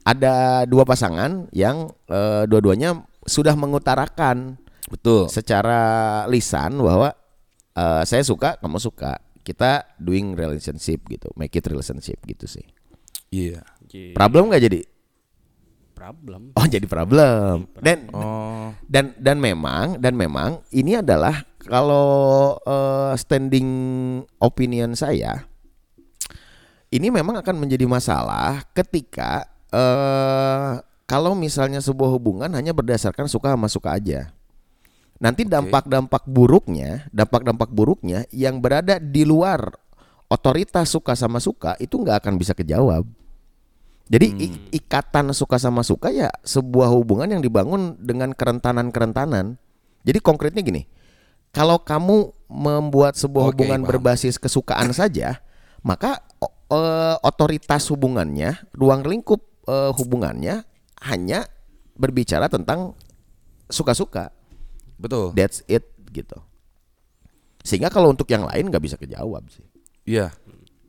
ada 0.03 0.65
dua 0.65 0.83
pasangan 0.83 1.45
yang 1.53 1.87
eh, 2.09 2.43
dua-duanya 2.49 3.05
sudah 3.27 3.53
mengutarakan 3.53 4.57
Betul. 4.89 5.29
secara 5.29 6.23
lisan 6.27 6.81
bahwa 6.81 7.13
eh, 7.77 8.03
saya 8.03 8.25
suka, 8.25 8.57
kamu 8.59 8.81
suka. 8.81 9.21
Kita 9.47 9.95
doing 9.95 10.35
relationship 10.35 11.07
gitu, 11.07 11.31
make 11.39 11.55
it 11.55 11.63
relationship 11.71 12.19
gitu 12.27 12.43
sih. 12.49 12.67
Iya. 13.31 13.63
Jadi, 13.87 14.11
Problem 14.11 14.51
nggak 14.51 14.63
jadi? 14.67 14.81
problem. 15.97 16.53
Oh 16.53 16.67
jadi 16.69 16.85
problem. 16.85 17.65
Dan 17.81 18.13
Oh. 18.13 18.69
dan 18.85 19.17
dan 19.17 19.41
memang 19.41 19.97
dan 19.97 20.13
memang 20.13 20.61
ini 20.69 21.01
adalah 21.01 21.41
kalau 21.57 22.53
eh, 22.61 23.17
standing 23.17 23.69
opinion 24.37 24.93
saya 24.93 25.49
ini 26.87 27.07
memang 27.11 27.39
akan 27.39 27.55
menjadi 27.59 27.83
masalah 27.85 28.63
ketika 28.71 29.45
eh 29.69 30.73
kalau 31.07 31.31
misalnya 31.35 31.79
sebuah 31.79 32.11
hubungan 32.19 32.51
hanya 32.51 32.75
berdasarkan 32.75 33.31
suka 33.31 33.55
sama 33.55 33.67
suka 33.71 33.95
aja. 33.95 34.35
Nanti 35.17 35.47
dampak-dampak 35.47 36.29
buruknya, 36.29 37.07
dampak-dampak 37.09 37.73
buruknya 37.73 38.27
yang 38.29 38.61
berada 38.61 39.01
di 39.01 39.25
luar 39.25 39.71
otoritas 40.27 40.91
suka 40.91 41.15
sama 41.15 41.39
suka 41.39 41.73
itu 41.79 41.97
nggak 41.97 42.21
akan 42.21 42.33
bisa 42.37 42.51
kejawab. 42.53 43.07
Jadi 44.07 44.27
i- 44.39 44.61
ikatan 44.77 45.31
suka 45.31 45.57
sama 45.59 45.83
suka 45.83 46.11
ya 46.11 46.27
sebuah 46.43 46.91
hubungan 46.91 47.27
yang 47.27 47.41
dibangun 47.43 47.95
dengan 47.99 48.31
kerentanan-kerentanan. 48.31 49.55
Jadi 50.03 50.19
konkretnya 50.23 50.63
gini, 50.63 50.87
kalau 51.51 51.79
kamu 51.79 52.31
membuat 52.47 53.15
sebuah 53.19 53.51
Oke, 53.51 53.63
hubungan 53.63 53.83
paham. 53.83 53.89
berbasis 53.95 54.39
kesukaan 54.39 54.91
saja, 54.95 55.43
maka 55.83 56.23
eh, 56.71 57.15
otoritas 57.23 57.87
hubungannya, 57.91 58.55
ruang 58.75 59.03
lingkup 59.03 59.41
eh, 59.67 59.91
hubungannya 59.95 60.63
hanya 61.07 61.45
berbicara 61.97 62.47
tentang 62.47 62.93
suka-suka. 63.67 64.31
Betul. 64.97 65.33
That's 65.37 65.61
it 65.69 65.85
gitu. 66.09 66.39
Sehingga 67.61 67.91
kalau 67.91 68.15
untuk 68.15 68.29
yang 68.31 68.47
lain 68.47 68.71
nggak 68.71 68.83
bisa 68.83 68.95
kejawab 68.95 69.43
sih. 69.51 69.65
Iya. 70.07 70.31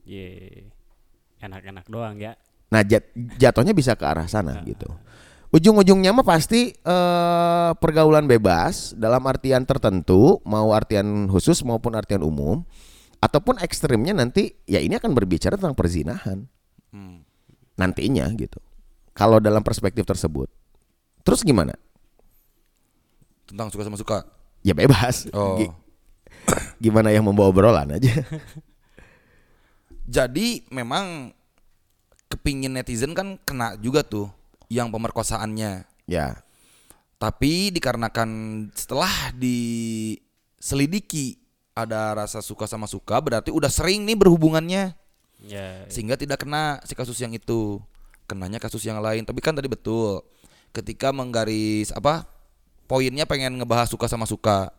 Ye. 0.07 0.65
Enak-enak 1.43 1.87
doang 1.91 2.17
ya. 2.19 2.39
Nah 2.71 2.85
jat- 2.85 3.11
jatuhnya 3.37 3.75
bisa 3.75 3.99
ke 3.99 4.05
arah 4.07 4.29
sana 4.31 4.63
gitu. 4.63 4.87
Ujung-ujungnya 5.49 6.13
mah 6.13 6.29
pasti 6.29 6.77
eh, 6.77 7.71
pergaulan 7.81 8.29
bebas 8.29 8.93
dalam 8.93 9.25
artian 9.25 9.65
tertentu, 9.65 10.45
mau 10.45 10.77
artian 10.77 11.25
khusus 11.33 11.65
maupun 11.65 11.97
artian 11.97 12.21
umum, 12.21 12.69
ataupun 13.19 13.59
ekstrimnya 13.59 14.15
nanti 14.15 14.55
ya 14.65 14.79
ini 14.79 14.95
akan 14.95 15.11
berbicara 15.13 15.59
tentang 15.59 15.75
perzinahan 15.75 16.47
nantinya 17.75 18.27
gitu. 18.35 18.59
Kalau 19.15 19.39
dalam 19.39 19.63
perspektif 19.63 20.03
tersebut, 20.03 20.51
terus 21.23 21.43
gimana? 21.43 21.75
Tentang 23.47 23.71
suka 23.71 23.87
sama 23.87 23.99
suka. 23.99 24.19
Ya 24.63 24.75
bebas. 24.75 25.31
Oh. 25.31 25.59
Gi- 25.59 25.71
Gimana 26.85 27.11
yang 27.11 27.27
membawa 27.27 27.51
obrolan 27.51 27.95
aja. 27.95 28.11
Jadi 30.09 30.65
memang 30.71 31.35
kepingin 32.29 32.73
netizen 32.73 33.13
kan 33.13 33.37
kena 33.43 33.77
juga 33.77 34.03
tuh 34.03 34.31
yang 34.69 34.93
pemerkosaannya. 34.93 35.85
ya, 36.07 36.41
Tapi 37.19 37.73
dikarenakan 37.73 38.31
setelah 38.73 39.33
diselidiki 39.37 41.37
ada 41.79 42.19
rasa 42.19 42.43
suka 42.43 42.67
sama 42.67 42.91
suka 42.91 43.23
berarti 43.23 43.55
udah 43.55 43.71
sering 43.71 44.03
nih 44.03 44.19
berhubungannya. 44.19 44.99
Ya. 45.39 45.87
sehingga 45.87 46.19
tidak 46.19 46.43
kena 46.43 46.83
si 46.83 46.99
kasus 46.99 47.15
yang 47.23 47.31
itu. 47.31 47.79
Kenanya 48.27 48.59
kasus 48.59 48.83
yang 48.83 48.99
lain. 48.99 49.23
Tapi 49.23 49.39
kan 49.39 49.55
tadi 49.55 49.71
betul 49.71 50.27
ketika 50.75 51.15
menggaris 51.15 51.95
apa 51.95 52.27
poinnya 52.91 53.23
pengen 53.25 53.55
ngebahas 53.55 53.87
suka 53.87 54.11
sama 54.11 54.27
suka. 54.27 54.75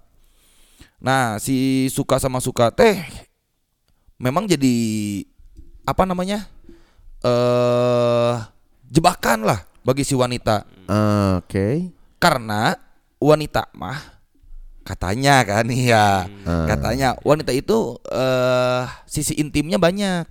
Nah 0.99 1.39
si 1.39 1.87
suka 1.87 2.19
sama 2.19 2.43
suka 2.43 2.75
teh 2.75 2.99
memang 4.19 4.43
jadi 4.43 4.75
apa 5.87 6.03
namanya 6.03 6.43
eh 7.23 8.35
jebakan 8.91 9.47
lah 9.47 9.63
bagi 9.87 10.03
si 10.03 10.13
wanita. 10.19 10.67
Oke. 11.39 11.95
karena 12.19 12.75
wanita 13.21 13.71
mah 13.79 14.18
katanya 14.83 15.43
kan 15.45 15.65
ya 15.91 16.27
katanya 16.43 17.15
wanita 17.21 17.53
itu 17.55 17.97
eh 18.09 18.83
sisi 19.05 19.37
intimnya 19.37 19.77
banyak. 19.77 20.27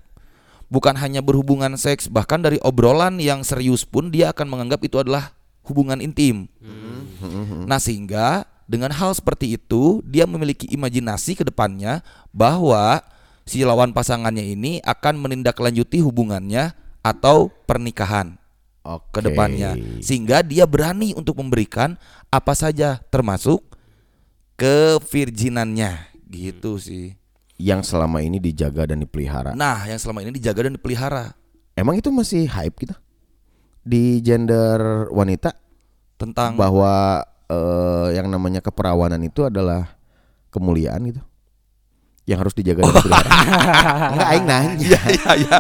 Bukan 0.69 1.01
hanya 1.01 1.25
berhubungan 1.25 1.81
seks 1.81 2.13
bahkan 2.13 2.45
dari 2.45 2.61
obrolan 2.61 3.17
yang 3.17 3.41
serius 3.41 3.89
pun 3.89 4.13
dia 4.13 4.37
akan 4.37 4.53
menganggap 4.53 4.85
itu 4.85 5.01
adalah 5.01 5.33
hubungan 5.65 6.01
intim. 6.05 6.45
Nah 7.65 7.81
sehingga 7.81 8.45
dengan 8.69 8.93
hal 8.93 9.17
seperti 9.17 9.57
itu 9.57 10.05
dia 10.05 10.29
memiliki 10.29 10.69
imajinasi 10.69 11.41
ke 11.41 11.45
depannya 11.49 12.05
bahwa 12.37 13.01
si 13.49 13.65
lawan 13.65 13.97
pasangannya 13.97 14.45
ini 14.45 14.85
akan 14.85 15.17
menindaklanjuti 15.17 16.05
hubungannya 16.05 16.77
atau 17.01 17.49
pernikahan 17.65 18.37
Oke. 18.85 19.19
ke 19.19 19.21
depannya. 19.25 19.73
Sehingga 20.05 20.45
dia 20.45 20.69
berani 20.69 21.17
untuk 21.17 21.41
memberikan 21.41 21.97
apa 22.29 22.53
saja 22.53 23.01
termasuk 23.09 23.65
kevirginannya 24.59 26.13
gitu 26.29 26.77
sih. 26.77 27.15
Yang 27.59 27.91
selama 27.95 28.23
ini 28.23 28.39
dijaga 28.39 28.91
dan 28.91 29.03
dipelihara. 29.03 29.55
Nah, 29.55 29.83
yang 29.87 29.99
selama 29.99 30.23
ini 30.23 30.31
dijaga 30.35 30.71
dan 30.71 30.79
dipelihara 30.79 31.35
Emang 31.79 31.95
itu 31.95 32.11
masih 32.11 32.51
hype 32.51 32.75
kita 32.75 32.99
di 33.87 34.19
gender 34.19 35.07
wanita 35.15 35.55
tentang 36.19 36.59
bahwa 36.59 37.23
eh, 37.47 38.19
yang 38.19 38.27
namanya 38.27 38.59
keperawanan 38.59 39.23
itu 39.23 39.47
adalah 39.47 39.95
kemuliaan 40.51 41.07
gitu 41.07 41.23
yang 42.27 42.43
harus 42.43 42.51
dijaga 42.53 42.83
dan 42.83 42.95
dipelihara. 42.99 43.31
enggak 44.11 44.29
aing 44.35 44.47
nanya. 44.51 44.75
Iya, 44.75 45.01
iya, 45.07 45.31
iya. 45.39 45.57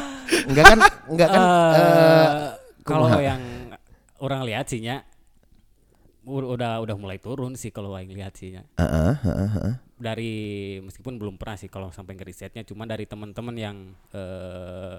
Enggak 0.50 0.64
kan 0.66 0.78
enggak 1.06 1.28
kan 1.30 1.42
eh, 1.42 1.78
Eh, 1.78 2.28
kalau 2.82 3.06
yang 3.22 3.40
orang 4.18 4.42
lihat 4.42 4.66
sih 4.66 4.82
nya 4.82 5.06
u- 5.06 5.17
udah 6.28 6.84
udah 6.84 6.96
mulai 7.00 7.16
turun 7.16 7.56
sih 7.56 7.72
kalau 7.72 7.96
yang 7.96 8.12
lihat 8.12 8.36
sih 8.36 8.52
nya. 8.52 8.62
Heeh, 8.76 9.14
heeh, 9.24 9.48
heeh. 9.56 9.74
dari 9.98 10.34
meskipun 10.84 11.18
belum 11.18 11.34
pernah 11.40 11.56
sih 11.58 11.66
kalau 11.66 11.90
sampai 11.90 12.14
ke 12.14 12.22
risetnya 12.22 12.62
cuma 12.62 12.86
dari 12.86 13.02
teman-teman 13.02 13.56
yang 13.58 13.76
eh, 14.14 14.96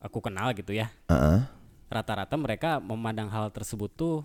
aku 0.00 0.24
kenal 0.24 0.56
gitu 0.56 0.72
ya 0.72 0.88
Heeh. 1.12 1.44
rata-rata 1.92 2.32
mereka 2.40 2.80
memandang 2.80 3.28
hal 3.28 3.52
tersebut 3.52 3.92
tuh 3.92 4.16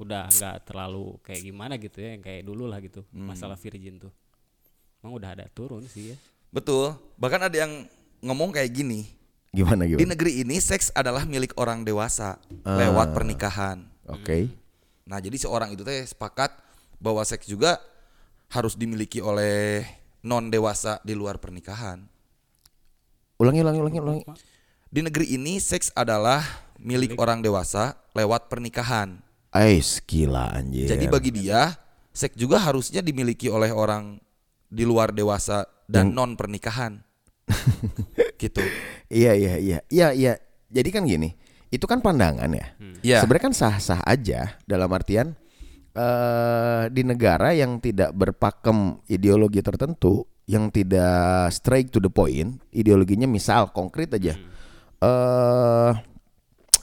udah 0.00 0.24
nggak 0.24 0.64
terlalu 0.64 1.20
kayak 1.20 1.44
gimana 1.44 1.76
gitu 1.76 2.00
ya 2.00 2.16
yang 2.16 2.24
kayak 2.24 2.48
dulu 2.48 2.64
lah 2.64 2.80
gitu 2.80 3.04
masalah 3.12 3.60
virgin 3.60 4.00
tuh 4.00 4.12
emang 5.04 5.20
udah 5.20 5.30
ada 5.36 5.44
turun 5.52 5.84
sih 5.84 6.14
ya 6.14 6.16
betul. 6.52 6.94
Bahkan 7.16 7.48
ada 7.48 7.56
yang 7.64 7.88
ngomong 8.20 8.52
kayak 8.52 8.70
gini. 8.70 9.08
Gimana 9.52 9.88
Di 9.88 9.96
gimana? 9.96 10.12
negeri 10.12 10.44
ini 10.44 10.60
seks 10.60 10.92
adalah 10.92 11.24
milik 11.24 11.56
orang 11.56 11.80
dewasa 11.84 12.36
lewat 12.64 13.16
pernikahan. 13.16 13.88
Oke. 14.04 14.52
Nah, 15.06 15.18
jadi 15.18 15.34
seorang 15.34 15.74
itu 15.74 15.82
teh 15.82 16.06
sepakat 16.06 16.54
bahwa 17.02 17.22
seks 17.26 17.50
juga 17.50 17.82
harus 18.52 18.78
dimiliki 18.78 19.18
oleh 19.18 19.82
non 20.22 20.52
dewasa 20.52 21.02
di 21.02 21.18
luar 21.18 21.42
pernikahan. 21.42 22.06
Ulangi 23.42 23.60
ulangi 23.66 23.80
ulangi 23.82 23.98
ulangi. 23.98 24.22
Di 24.92 25.00
negeri 25.02 25.34
ini 25.34 25.58
seks 25.58 25.90
adalah 25.96 26.44
milik 26.78 27.18
orang 27.18 27.42
dewasa 27.42 27.98
lewat 28.14 28.46
pernikahan. 28.46 29.18
Ais 29.50 29.98
gila 30.04 30.54
anjir. 30.54 30.86
Jadi 30.86 31.10
bagi 31.10 31.30
dia 31.34 31.74
seks 32.14 32.38
juga 32.38 32.60
harusnya 32.62 33.02
dimiliki 33.02 33.50
oleh 33.50 33.72
orang 33.74 34.20
di 34.70 34.84
luar 34.86 35.10
dewasa 35.10 35.66
dan 35.90 36.14
non 36.14 36.38
pernikahan. 36.38 37.02
gitu. 38.42 38.62
Iya 39.10 39.32
iya 39.34 39.54
iya. 39.58 39.78
Iya 39.90 40.08
iya. 40.14 40.32
Jadi 40.72 40.88
kan 40.88 41.04
gini, 41.04 41.36
itu 41.72 41.88
kan 41.88 42.04
pandangan 42.04 42.52
ya. 42.52 42.66
Iya. 43.00 43.18
Sebenarnya 43.24 43.44
kan 43.48 43.56
sah-sah 43.56 44.00
aja 44.04 44.60
dalam 44.68 44.92
artian 44.92 45.32
eh 45.92 46.84
di 46.88 47.02
negara 47.04 47.52
yang 47.56 47.80
tidak 47.80 48.12
berpakem 48.12 49.00
ideologi 49.08 49.64
tertentu, 49.64 50.28
yang 50.44 50.68
tidak 50.68 51.48
straight 51.52 51.88
to 51.88 52.00
the 52.00 52.12
point, 52.12 52.60
ideologinya 52.76 53.24
misal 53.24 53.72
konkret 53.72 54.12
aja. 54.12 54.36
Eh 55.00 55.92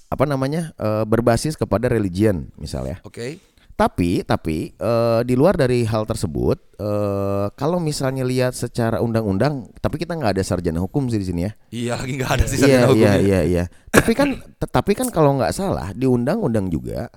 apa 0.10 0.26
namanya? 0.26 0.74
eh, 0.74 1.06
berbasis 1.06 1.54
kepada 1.54 1.86
religion 1.86 2.50
misalnya. 2.58 2.98
Oke. 3.06 3.38
Tapi 3.80 4.28
tapi 4.28 4.76
eh, 4.76 5.22
di 5.24 5.40
luar 5.40 5.56
dari 5.56 5.88
hal 5.88 6.04
tersebut, 6.04 6.76
eh, 6.76 7.48
kalau 7.56 7.80
misalnya 7.80 8.28
lihat 8.28 8.52
secara 8.52 9.00
undang-undang, 9.00 9.72
tapi 9.80 9.96
kita 9.96 10.20
nggak 10.20 10.36
ada 10.36 10.44
sarjana 10.44 10.84
hukum 10.84 11.08
sih 11.08 11.16
di 11.16 11.24
sini 11.24 11.42
ya. 11.48 11.52
Iya 11.72 11.94
lagi 11.96 12.14
nggak 12.20 12.32
ada 12.36 12.44
sih 12.44 12.58
Iya 12.60 12.68
sarjana 12.68 12.76
iya 12.76 12.88
hukumnya. 12.92 13.16
iya 13.24 13.40
iya. 13.48 13.64
Tapi 13.88 14.12
kan 14.20 14.36
tetapi 14.60 14.92
kan 15.00 15.08
kalau 15.08 15.40
nggak 15.40 15.56
salah 15.56 15.96
di 15.96 16.04
undang-undang 16.04 16.68
juga 16.68 17.08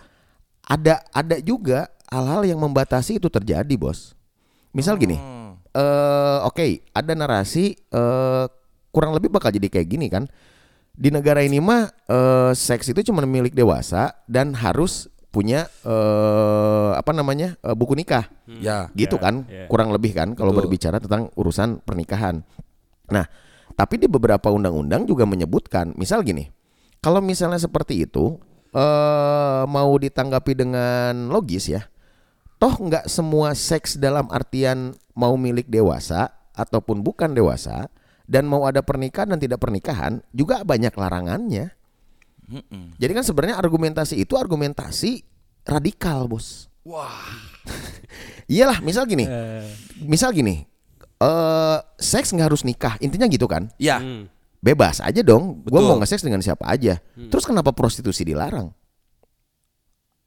ada 0.63 1.03
ada 1.11 1.43
juga 1.43 1.91
hal-hal 2.07 2.47
yang 2.47 2.63
membatasi 2.63 3.19
itu 3.19 3.27
terjadi, 3.27 3.75
Bos. 3.75 4.15
Misal 4.71 5.03
gini. 5.03 5.19
Hmm. 5.19 5.59
eh 5.75 6.39
oke, 6.47 6.95
ada 6.95 7.13
narasi 7.19 7.75
eh 7.75 8.45
kurang 8.95 9.19
lebih 9.19 9.35
bakal 9.35 9.51
jadi 9.51 9.67
kayak 9.67 9.89
gini 9.91 10.07
kan. 10.07 10.31
Di 10.95 11.11
negara 11.11 11.43
ini 11.43 11.59
mah 11.59 11.91
eh, 12.07 12.53
seks 12.55 12.95
itu 12.95 13.03
cuma 13.11 13.27
milik 13.27 13.51
dewasa 13.51 14.15
dan 14.31 14.55
harus 14.55 15.11
punya 15.33 15.65
eh 15.83 16.91
apa 16.93 17.11
namanya? 17.17 17.57
eh, 17.65 17.73
buku 17.75 17.97
nikah. 17.97 18.29
Ya. 18.61 18.93
Gitu 18.93 19.17
Ya, 19.17 19.23
kan, 19.25 19.35
ya. 19.49 19.65
kurang 19.67 19.91
lebih 19.91 20.13
kan 20.13 20.37
kalau 20.37 20.53
Betul. 20.53 20.69
berbicara 20.69 21.01
tentang 21.01 21.33
urusan 21.35 21.81
pernikahan. 21.81 22.45
Nah, 23.09 23.25
tapi 23.73 23.97
di 23.97 24.07
beberapa 24.07 24.53
undang-undang 24.53 25.09
juga 25.09 25.25
menyebutkan, 25.25 25.97
misal 25.97 26.21
gini, 26.21 26.53
kalau 27.01 27.25
misalnya 27.25 27.57
seperti 27.59 28.05
itu 28.05 28.37
eh 28.73 29.65
mau 29.69 29.93
ditanggapi 29.97 30.53
dengan 30.53 31.29
logis 31.29 31.69
ya, 31.69 31.85
toh 32.61 32.73
nggak 32.73 33.09
semua 33.09 33.57
seks 33.57 33.97
dalam 33.97 34.29
artian 34.33 34.93
mau 35.17 35.37
milik 35.37 35.69
dewasa 35.69 36.29
ataupun 36.53 37.01
bukan 37.01 37.33
dewasa 37.33 37.89
dan 38.29 38.49
mau 38.49 38.65
ada 38.65 38.81
pernikahan 38.81 39.33
dan 39.33 39.41
tidak 39.41 39.61
pernikahan 39.61 40.21
juga 40.33 40.65
banyak 40.65 40.93
larangannya. 40.93 41.73
Mm-mm. 42.53 42.85
Jadi 43.01 43.13
kan 43.17 43.25
sebenarnya 43.25 43.57
argumentasi 43.57 44.21
itu 44.21 44.37
argumentasi 44.37 45.25
radikal, 45.65 46.29
bos. 46.29 46.69
Wah. 46.85 47.09
Iyalah, 48.53 48.85
misal 48.85 49.09
gini, 49.09 49.25
Eh, 49.25 49.65
misal 50.05 50.37
gini, 50.37 50.69
eh 51.17 51.79
seks 51.97 52.35
nggak 52.37 52.53
harus 52.53 52.63
nikah, 52.69 53.01
intinya 53.01 53.25
gitu 53.31 53.49
kan? 53.49 53.73
Ya. 53.81 54.03
hmm. 54.03 54.29
Bebas 54.63 55.03
aja 55.03 55.27
dong, 55.27 55.67
gua 55.67 55.83
Betul. 55.83 55.89
mau 55.91 55.97
nge-seks 55.99 56.23
dengan 56.23 56.39
siapa 56.39 56.71
aja. 56.71 57.03
Terus 57.19 57.43
kenapa 57.43 57.75
prostitusi 57.75 58.23
dilarang? 58.23 58.71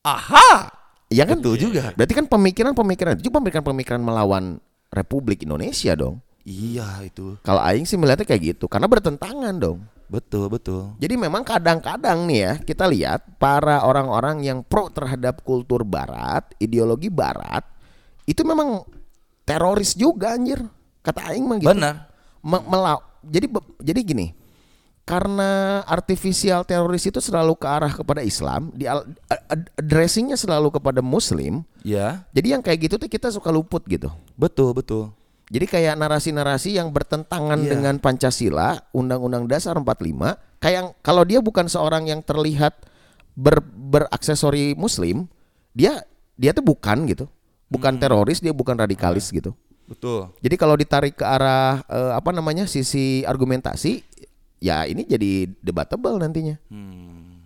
Aha. 0.03 0.67
Iya 1.07 1.23
kan? 1.23 1.39
Betul 1.39 1.55
juga. 1.55 1.95
Berarti 1.95 2.13
kan 2.13 2.27
pemikiran-pemikiran 2.27 3.15
itu 3.15 3.31
pemikiran-pemikiran 3.31 4.01
melawan 4.03 4.59
Republik 4.91 5.47
Indonesia 5.47 5.95
dong. 5.95 6.19
Iya 6.43 7.01
itu. 7.01 7.39
Kalau 7.41 7.63
Aing 7.63 7.87
sih 7.87 7.95
melihatnya 7.97 8.27
kayak 8.27 8.53
gitu, 8.53 8.65
karena 8.67 8.85
bertentangan 8.91 9.55
dong. 9.57 9.87
Betul 10.05 10.53
betul. 10.53 10.93
Jadi 11.01 11.15
memang 11.17 11.41
kadang-kadang 11.41 12.29
nih 12.29 12.39
ya 12.39 12.53
kita 12.61 12.85
lihat 12.85 13.41
para 13.41 13.81
orang-orang 13.81 14.45
yang 14.45 14.61
pro 14.61 14.87
terhadap 14.93 15.41
kultur 15.41 15.81
Barat, 15.81 16.53
ideologi 16.61 17.09
Barat, 17.09 17.65
itu 18.29 18.45
memang 18.45 18.85
teroris 19.45 19.97
juga 19.97 20.37
anjir. 20.37 20.61
Kata 21.01 21.33
Aing 21.33 21.45
mah 21.45 21.57
gitu. 21.57 21.69
Benar. 21.73 22.09
Me- 22.45 22.65
mela- 22.69 23.01
jadi 23.25 23.49
jadi 23.81 23.99
gini, 24.05 24.27
karena 25.05 25.81
artificial 25.85 26.61
teroris 26.65 27.05
itu 27.05 27.17
selalu 27.17 27.57
ke 27.57 27.65
arah 27.65 27.89
kepada 27.89 28.21
Islam, 28.21 28.69
di 28.73 28.85
addressingnya 29.77 30.37
selalu 30.37 30.73
kepada 30.73 31.01
Muslim. 31.01 31.65
Ya. 31.81 32.25
Jadi 32.33 32.47
yang 32.53 32.61
kayak 32.61 32.89
gitu 32.89 33.01
tuh 33.01 33.09
kita 33.09 33.29
suka 33.33 33.49
luput 33.49 33.81
gitu. 33.89 34.09
Betul 34.37 34.77
betul. 34.77 35.13
Jadi 35.45 35.65
kayak 35.69 35.93
narasi-narasi 36.01 36.81
yang 36.81 36.89
bertentangan 36.89 37.61
Iya. 37.61 37.77
dengan 37.77 37.95
Pancasila, 38.01 38.81
Undang-Undang 38.91 39.45
Dasar 39.45 39.77
45, 39.77 40.41
kayak 40.57 40.73
yang- 40.73 40.93
kalau 41.05 41.21
dia 41.21 41.37
bukan 41.37 41.69
seorang 41.69 42.09
yang 42.09 42.25
terlihat 42.25 42.73
ber, 43.37 43.61
beraksesori 43.61 44.73
muslim, 44.73 45.29
dia 45.77 46.01
dia 46.35 46.51
tuh 46.51 46.65
bukan 46.65 47.05
gitu. 47.05 47.29
Bukan 47.69 48.01
teroris, 48.01 48.41
dia 48.41 48.51
bukan 48.51 48.73
radikalis 48.73 49.29
gitu. 49.29 49.53
Betul. 49.85 50.33
Jadi 50.41 50.55
kalau 50.57 50.73
ditarik 50.73 51.13
ke 51.13 51.25
arah 51.25 51.85
eh, 51.85 52.13
apa 52.17 52.33
namanya 52.33 52.65
sisi 52.65 53.21
argumentasi, 53.21 54.01
ya 54.57 54.89
ini 54.89 55.05
jadi 55.05 55.45
debatable 55.61 56.17
nantinya. 56.17 56.57
Hmm. 56.73 57.45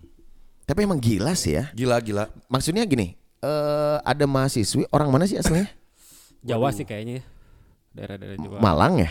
Tapi 0.64 0.88
emang 0.88 1.02
gila 1.02 1.36
sih 1.36 1.52
ya. 1.52 1.68
Gila 1.76 2.00
gila. 2.00 2.32
Maksudnya 2.48 2.88
gini, 2.88 3.12
eh 3.44 3.96
ada 4.00 4.24
mahasiswi 4.24 4.88
orang 4.88 5.12
mana 5.12 5.28
sih 5.28 5.36
aslinya? 5.36 5.68
Jawa 6.40 6.72
sih 6.72 6.88
kayaknya. 6.88 7.20
Daerah-daerah 7.90 8.38
Jawa. 8.38 8.58
Malang 8.62 8.94
ya. 9.02 9.10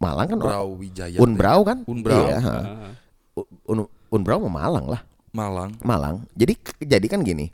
Malang 0.00 0.26
kan 0.28 0.38
Brawijaya. 0.40 1.18
Unbrau 1.20 1.60
kan? 1.64 1.78
Unbrau. 1.84 2.24
Iya. 2.28 2.38
Heeh. 2.40 2.92
Un, 3.68 3.78
Unbrau 4.12 4.38
mah 4.48 4.52
Malang 4.64 4.86
lah. 4.88 5.00
Malang. 5.32 5.70
Malang. 5.84 6.16
Jadi 6.32 6.56
jadi 6.80 7.06
kan 7.08 7.20
gini. 7.20 7.52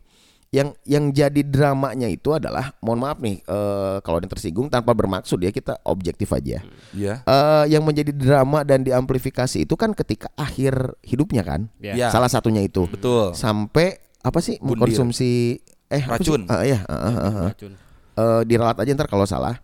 Yang 0.53 0.77
yang 0.85 1.09
jadi 1.17 1.41
dramanya 1.49 2.13
itu 2.13 2.29
adalah 2.37 2.77
mohon 2.85 3.01
maaf 3.01 3.17
nih 3.25 3.41
eh, 3.41 3.97
kalau 4.05 4.21
ada 4.21 4.29
yang 4.29 4.35
tersinggung 4.37 4.69
tanpa 4.69 4.93
bermaksud 4.93 5.41
ya 5.41 5.49
kita 5.49 5.81
objektif 5.89 6.29
aja. 6.29 6.61
Ya. 6.93 7.25
Eh, 7.25 7.65
yang 7.73 7.81
menjadi 7.83 8.13
drama 8.13 8.61
dan 8.61 8.85
diamplifikasi 8.85 9.65
itu 9.65 9.75
kan 9.81 9.97
ketika 9.97 10.29
akhir 10.37 11.01
hidupnya 11.01 11.41
kan. 11.41 11.73
Ya. 11.81 11.97
Ya. 11.97 12.09
Salah 12.13 12.29
satunya 12.29 12.61
itu. 12.61 12.85
Betul. 12.85 13.33
Sampai 13.33 13.97
apa 14.21 14.39
sih 14.45 14.61
Bundir. 14.61 14.87
mengkonsumsi 14.87 15.57
eh? 15.89 16.05
Racun. 16.05 16.45
Ah, 16.47 16.63
iya, 16.63 16.85
ah, 16.85 16.95
ah, 16.95 17.09
ah, 17.09 17.25
ah. 17.27 17.51
Racun. 17.51 17.73
Eh, 18.13 18.43
diralat 18.45 18.77
aja 18.77 18.93
ntar 18.93 19.09
kalau 19.09 19.25
salah. 19.25 19.57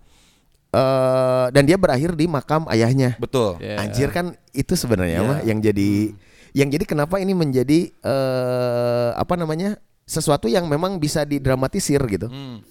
Eh 0.68 1.46
dan 1.48 1.64
dia 1.64 1.80
berakhir 1.80 2.12
di 2.12 2.28
makam 2.28 2.68
ayahnya. 2.68 3.16
Betul. 3.16 3.56
Ya. 3.60 3.80
Anjir 3.80 4.12
kan 4.12 4.36
itu 4.52 4.76
sebenarnya 4.76 5.24
Iya. 5.24 5.28
mah 5.28 5.38
yang 5.44 5.58
jadi 5.64 6.12
yang 6.52 6.68
jadi 6.68 6.84
kenapa 6.84 7.16
ini 7.20 7.32
menjadi 7.32 7.88
eh 7.92 9.10
apa 9.16 9.36
namanya? 9.36 9.80
sesuatu 10.08 10.48
yang 10.48 10.64
memang 10.64 10.96
bisa 10.96 11.20
didramatisir 11.28 12.00
gitu. 12.08 12.32
Hmm. 12.32 12.64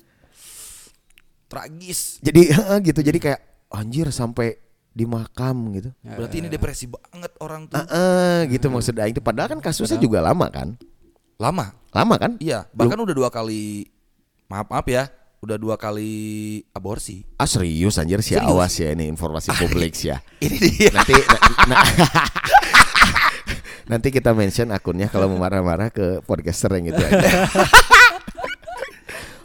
Tragis. 1.45 2.17
Jadi 2.19 2.49
heeh, 2.49 2.77
gitu. 2.81 2.99
Jadi 3.05 3.21
kayak 3.21 3.39
anjir 3.69 4.10
sampai 4.10 4.57
di 4.89 5.05
makam 5.05 5.69
gitu. 5.77 5.93
Berarti 6.01 6.41
ini 6.41 6.49
depresi 6.49 6.89
banget 6.89 7.29
orang 7.38 7.69
tuh. 7.69 7.77
Heeh, 7.77 8.49
gitu 8.57 8.73
maksud 8.73 8.97
aing 8.97 9.13
itu 9.13 9.21
padahal 9.21 9.53
kan 9.53 9.62
kasusnya 9.62 10.01
juga 10.01 10.19
lama 10.25 10.49
kan? 10.49 10.73
Lama. 11.38 11.77
Lama 11.93 12.15
kan? 12.17 12.41
Iya. 12.41 12.65
Bahkan 12.73 12.97
udah 13.05 13.15
dua 13.15 13.29
kali. 13.29 13.86
Maaf 14.49 14.65
maaf 14.73 14.88
ya. 14.89 15.05
Udah 15.38 15.56
dua 15.56 15.76
kali 15.76 16.63
aborsi. 16.71 17.21
Ah 17.36 17.45
serius 17.45 17.95
anjir 17.95 18.19
sih 18.19 18.34
Serius? 18.34 18.50
awas 18.50 18.73
ya 18.73 18.89
ini 18.89 19.06
informasi 19.06 19.54
publik 19.54 19.93
sih 19.93 20.10
ya. 20.10 20.17
Ini 20.39 20.56
dia. 20.58 20.89
Nanti 20.89 21.13
na- 21.13 21.41
na- 21.69 21.88
Nanti 23.88 24.10
kita 24.10 24.34
mention 24.34 24.69
akunnya 24.69 25.08
kalau 25.08 25.28
mau 25.28 25.39
marah-marah 25.39 25.88
ke 25.88 26.19
podcaster 26.21 26.67
yang 26.76 26.89
itu 26.89 27.00
aja. 27.00 27.23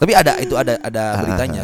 Tapi 0.02 0.12
ada 0.12 0.32
itu 0.36 0.52
ada 0.56 0.74
ada 0.82 1.02
beritanya. 1.22 1.62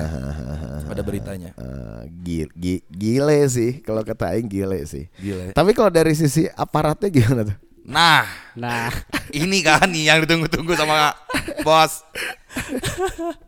Ada 0.86 1.02
beritanya. 1.02 1.50
Eh, 1.58 2.00
gi- 2.22 2.52
gi- 2.54 2.84
gile 2.86 3.48
sih 3.48 3.80
kalau 3.80 4.04
kata 4.04 4.30
aing 4.30 4.46
gile 4.46 4.78
sih. 4.84 5.08
Gila. 5.18 5.50
ya. 5.50 5.52
Tapi 5.52 5.72
kalau 5.72 5.90
dari 5.90 6.14
sisi 6.14 6.46
aparatnya 6.46 7.08
gimana 7.08 7.40
tuh? 7.48 7.56
Nah, 7.82 8.22
Nah, 8.54 8.92
ini 9.32 9.58
kan 9.58 9.88
nih 9.88 10.04
yang 10.06 10.18
ditunggu-tunggu 10.22 10.76
sama 10.76 11.16
bos. 11.64 12.04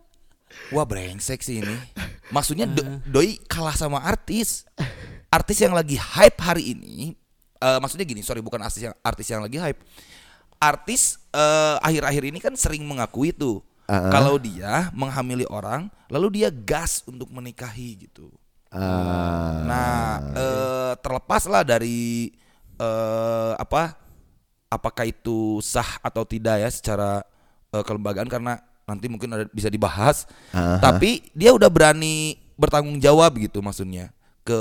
Wah 0.71 0.85
brengsek 0.85 1.41
sih 1.41 1.61
ini. 1.61 1.77
Maksudnya 2.35 2.65
do- 2.65 3.03
doi 3.05 3.39
kalah 3.45 3.75
sama 3.75 3.99
artis. 4.01 4.63
Artis 5.29 5.59
yang 5.59 5.75
lagi 5.75 5.95
hype 5.95 6.39
hari 6.39 6.75
ini. 6.75 7.15
eh, 7.61 7.77
maksudnya 7.77 8.03
gini, 8.03 8.25
sorry 8.25 8.41
bukan 8.41 8.57
artis 8.57 8.81
yang 8.81 8.97
artis 9.01 9.29
yang 9.29 9.45
lagi 9.45 9.59
hype. 9.59 9.77
Artis 10.57 11.21
eh, 11.31 11.77
akhir-akhir 11.79 12.23
ini 12.25 12.39
kan 12.39 12.55
sering 12.55 12.83
mengakui 12.85 13.31
tuh 13.31 13.61
Uh-uh. 13.85 14.07
kalau 14.09 14.39
dia 14.39 14.89
menghamili 14.95 15.43
orang, 15.45 15.91
lalu 16.07 16.39
dia 16.39 16.49
gas 16.49 17.03
untuk 17.05 17.27
menikahi 17.29 18.07
gitu. 18.07 18.31
Ah, 18.71 19.67
Nah, 19.67 19.99
eh, 20.31 20.93
terlepas 21.03 21.51
lah 21.51 21.67
dari 21.67 22.31
eh, 22.77 23.53
apa, 23.59 23.99
apakah 24.67 25.05
itu 25.05 25.59
sah 25.61 25.99
atau 26.01 26.23
tidak 26.23 26.63
ya 26.63 26.71
secara 26.71 27.21
eh, 27.71 27.83
kelembagaan 27.83 28.31
karena 28.31 28.63
nanti 28.91 29.07
mungkin 29.07 29.31
ada, 29.31 29.45
bisa 29.55 29.71
dibahas. 29.71 30.27
Aha. 30.51 30.83
Tapi 30.83 31.31
dia 31.31 31.55
udah 31.55 31.71
berani 31.71 32.35
bertanggung 32.59 32.99
jawab 32.99 33.39
gitu 33.39 33.63
maksudnya 33.63 34.11
ke 34.43 34.61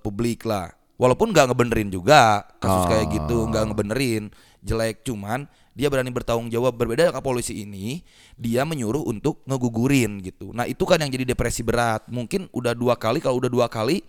publik 0.00 0.46
lah. 0.46 0.72
Walaupun 0.98 1.30
nggak 1.30 1.50
ngebenerin 1.50 1.90
juga 1.90 2.46
kasus 2.58 2.86
kayak 2.90 3.06
gitu, 3.10 3.46
nggak 3.50 3.70
ngebenerin 3.70 4.30
jelek, 4.62 5.06
cuman 5.06 5.46
dia 5.78 5.86
berani 5.86 6.10
bertanggung 6.10 6.50
jawab 6.50 6.74
berbeda 6.74 7.14
dengan 7.14 7.22
polisi 7.22 7.62
ini 7.62 8.02
dia 8.34 8.66
menyuruh 8.66 9.06
untuk 9.06 9.46
ngegugurin 9.46 10.18
gitu 10.26 10.50
nah 10.50 10.66
itu 10.66 10.82
kan 10.82 10.98
yang 10.98 11.06
jadi 11.06 11.22
depresi 11.22 11.62
berat 11.62 12.02
mungkin 12.10 12.50
udah 12.50 12.74
dua 12.74 12.98
kali 12.98 13.22
kalau 13.22 13.38
udah 13.38 13.46
dua 13.46 13.70
kali 13.70 14.02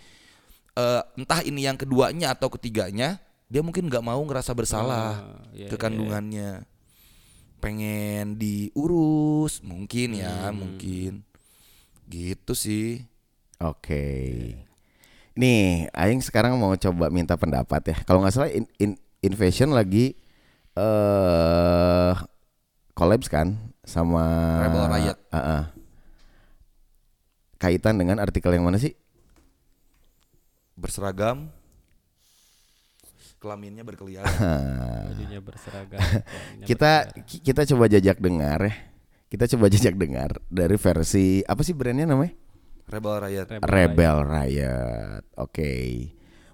eh, 0.74 1.02
entah 1.14 1.46
ini 1.46 1.70
yang 1.70 1.78
keduanya 1.78 2.34
atau 2.34 2.50
ketiganya 2.50 3.22
dia 3.46 3.62
mungkin 3.62 3.86
nggak 3.86 4.02
mau 4.02 4.18
ngerasa 4.26 4.50
bersalah 4.58 5.22
Ah, 5.22 5.46
iya, 5.54 5.70
ke 5.70 5.78
kandungannya 5.78 6.66
pengen 7.60 8.40
diurus 8.40 9.62
mungkin 9.62 10.16
ya 10.16 10.50
mungkin 10.56 11.28
gitu 12.10 12.58
sih 12.58 13.06
Oke. 13.60 14.04
Nih, 15.36 15.92
aing 15.92 16.24
sekarang 16.24 16.56
mau 16.56 16.72
coba 16.80 17.12
minta 17.12 17.36
pendapat 17.36 17.92
ya. 17.92 17.98
Kalau 18.08 18.24
nggak 18.24 18.32
salah 18.32 18.48
in, 18.48 18.64
in, 18.80 18.96
Invasion 19.20 19.76
lagi 19.76 20.16
eh 20.80 22.16
collabs 22.96 23.28
kan 23.28 23.60
sama 23.84 24.24
Rebel 24.64 24.88
Riot. 24.88 25.20
Ah, 25.28 25.40
ah. 25.44 25.64
Kaitan 27.60 28.00
dengan 28.00 28.24
artikel 28.24 28.56
yang 28.56 28.64
mana 28.64 28.80
sih? 28.80 28.96
berseragam 30.80 31.52
kelaminnya 33.40 33.88
berkeliaran 33.88 34.30
bajunya 35.10 35.40
berseragam. 35.40 36.00
kita 36.70 36.92
ki- 37.24 37.42
kita 37.42 37.64
coba 37.64 37.88
jajak 37.88 38.20
dengar 38.20 38.60
ya. 38.68 38.74
Kita 39.30 39.46
coba 39.46 39.70
jajak 39.70 39.94
dengar 39.94 40.30
dari 40.50 40.76
versi 40.76 41.40
apa 41.46 41.62
sih 41.62 41.72
brandnya 41.72 42.10
namanya? 42.10 42.34
Rebel 42.90 43.16
Riot 43.22 43.48
Rebel 43.48 43.70
Rebel 43.70 44.18
Riot. 44.26 45.24
Oke. 45.38 45.72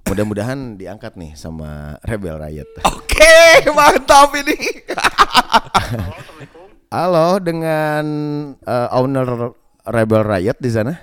Mudah-mudahan 0.06 0.76
diangkat 0.76 1.16
nih 1.16 1.34
sama 1.34 1.96
Rebel 2.04 2.36
Riot. 2.36 2.68
Oke, 2.92 3.64
mantap 3.72 4.36
ini. 4.36 4.86
Halo, 6.92 7.40
dengan 7.40 8.06
eh, 8.60 8.88
owner 8.92 9.56
Rebel 9.88 10.22
Riot 10.22 10.60
di 10.60 10.70
sana. 10.70 10.94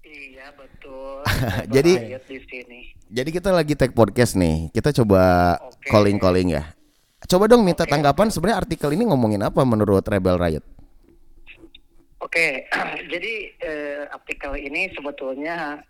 Iya 0.00 0.54
betul. 0.54 1.26
Jadi- 1.68 1.98
Riot 1.98 2.24
di 2.24 2.38
sini. 2.46 2.80
Jadi 3.12 3.28
kita 3.28 3.52
lagi 3.52 3.76
take 3.76 3.92
podcast 3.92 4.40
nih. 4.40 4.72
Kita 4.72 4.88
coba 5.04 5.54
calling-calling 5.84 6.56
ya. 6.56 6.72
Coba 7.28 7.44
dong 7.44 7.60
minta 7.60 7.84
tanggapan 7.84 8.32
sebenarnya 8.32 8.64
artikel 8.64 8.88
ini 8.96 9.04
ngomongin 9.04 9.44
apa 9.44 9.60
menurut 9.68 10.00
Rebel 10.08 10.40
Riot? 10.40 10.64
Oke, 12.24 12.64
jadi 13.12 13.32
eh, 13.60 14.02
artikel 14.08 14.56
ini 14.56 14.88
sebetulnya 14.96 15.84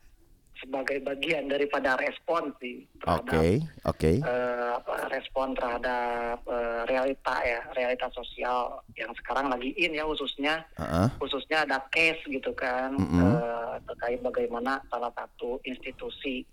sebagai 0.59 0.99
bagian 1.03 1.47
daripada 1.47 1.95
respon 1.99 2.55
sih 2.59 2.87
terhadap 3.03 3.35
Oke, 3.35 3.47
oke. 3.87 4.13
eh, 4.23 4.71
apa, 4.79 4.95
respon 5.11 5.55
terhadap 5.55 6.43
eh, 6.47 6.81
realita 6.91 7.35
ya, 7.47 7.63
realita 7.75 8.11
sosial 8.15 8.83
yang 8.99 9.11
sekarang 9.23 9.47
lagi 9.47 9.71
in 9.79 9.95
ya 9.95 10.07
khususnya 10.07 10.63
Heeh. 10.79 11.09
khususnya 11.19 11.67
ada 11.67 11.83
case 11.91 12.23
gitu 12.31 12.51
kan 12.55 12.95
Mm-mm. 12.95 13.23
eh, 13.23 13.75
terkait 13.91 14.23
bagaimana 14.23 14.79
salah 14.87 15.11
satu 15.19 15.59
institusi 15.67 16.47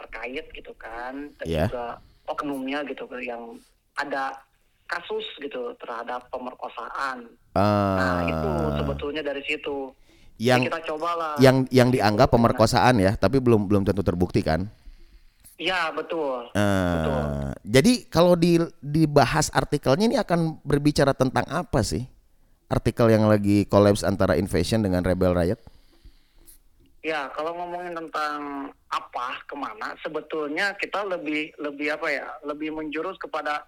terkait 0.00 0.44
gitu 0.50 0.72
kan 0.74 1.28
dan 1.36 1.44
Iya. 1.44 1.64
juga 1.68 1.86
oknumnya 2.24 2.80
gitu 2.84 3.04
yang 3.20 3.60
ada 3.94 4.32
kasus 4.86 5.22
gitu 5.38 5.76
terhadap 5.76 6.26
pemerkosaan. 6.28 7.28
Nah 7.54 8.18
itu 8.24 8.50
Ah, 8.50 8.74
sebetulnya 8.76 9.22
dari 9.22 9.42
situ. 9.44 9.92
yang 10.40 10.64
Jadi 10.64 10.72
kita 10.72 10.80
cobalah. 10.88 11.36
yang 11.36 11.68
yang 11.68 11.92
dianggap 11.92 12.32
pemerkosaan 12.32 12.96
ya, 12.96 13.12
tapi 13.12 13.36
belum 13.38 13.68
belum 13.68 13.84
tentu 13.84 14.00
terbukti 14.00 14.40
kan? 14.40 14.72
Iya 15.60 15.92
betul. 15.92 16.48
Eh, 16.56 16.92
Betul. 16.96 17.20
jadi 17.60 17.92
kalau 18.08 18.32
di, 18.32 18.56
dibahas 18.80 19.52
artikelnya 19.52 20.08
ini 20.08 20.16
akan 20.16 20.64
berbicara 20.64 21.12
tentang 21.12 21.44
apa 21.44 21.84
sih? 21.84 22.08
Artikel 22.66 23.12
yang 23.12 23.28
lagi 23.28 23.68
collapse 23.68 24.00
antara 24.00 24.40
Invasion 24.40 24.80
dengan 24.80 25.04
Rebel 25.04 25.36
Riot? 25.36 25.60
Ya, 27.00 27.32
kalau 27.32 27.56
ngomongin 27.56 27.96
tentang 27.96 28.68
apa, 28.92 29.40
ke 29.48 29.56
mana, 29.56 29.96
sebetulnya 30.04 30.76
kita 30.76 31.00
lebih 31.02 31.48
lebih 31.56 31.96
apa 31.96 32.12
ya, 32.12 32.28
lebih 32.44 32.76
menjurus 32.76 33.16
kepada 33.16 33.64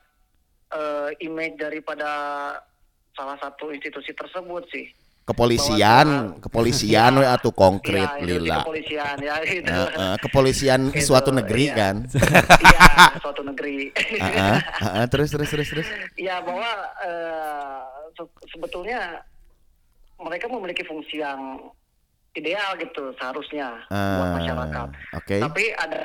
eh, 0.69 1.17
image 1.25 1.57
daripada 1.57 2.11
salah 3.13 3.41
satu 3.41 3.73
institusi 3.73 4.13
tersebut 4.13 4.69
sih. 4.69 4.85
Kepolisian, 5.23 6.37
kepolisian 6.45 7.13
we 7.21 7.25
atuh 7.25 7.55
konkret 7.55 8.21
institusi 8.21 8.37
lila. 8.43 8.59
kepolisian 8.61 9.17
ya 9.17 9.37
gitu. 9.47 9.71
Eh, 9.71 9.89
eh, 9.97 10.17
kepolisian 10.21 10.81
Gitu, 10.93 11.07
suatu 11.09 11.31
negeri 11.33 11.65
iya. 11.71 11.77
kan? 11.79 11.97
Iya, 12.69 12.81
suatu 13.17 13.41
negeri. 13.41 13.97
Heeh, 13.97 14.57
heeh, 14.61 15.05
terus 15.09 15.33
terus 15.33 15.49
terus 15.49 15.69
terus. 15.71 15.89
ya 16.21 16.37
bahwa 16.45 16.69
se- 18.13 18.37
sebetulnya 18.53 19.25
mereka 20.21 20.53
memiliki 20.53 20.85
fungsi 20.85 21.25
yang 21.25 21.73
ideal 22.33 22.71
gitu 22.77 23.13
seharusnya 23.15 23.85
buat 23.87 24.25
Ah, 24.25 24.35
masyarakat. 24.35 24.89
oke. 25.15 25.37
Tapi 25.39 25.65
ada 25.75 26.05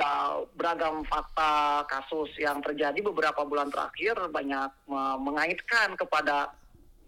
beragam 0.52 1.00
fakta 1.04 1.52
kasus 1.86 2.28
yang 2.36 2.60
terjadi 2.60 3.00
beberapa 3.02 3.42
bulan 3.42 3.68
terakhir 3.68 4.28
banyak 4.28 4.70
me- 4.84 5.18
mengaitkan 5.18 5.96
kepada 5.96 6.52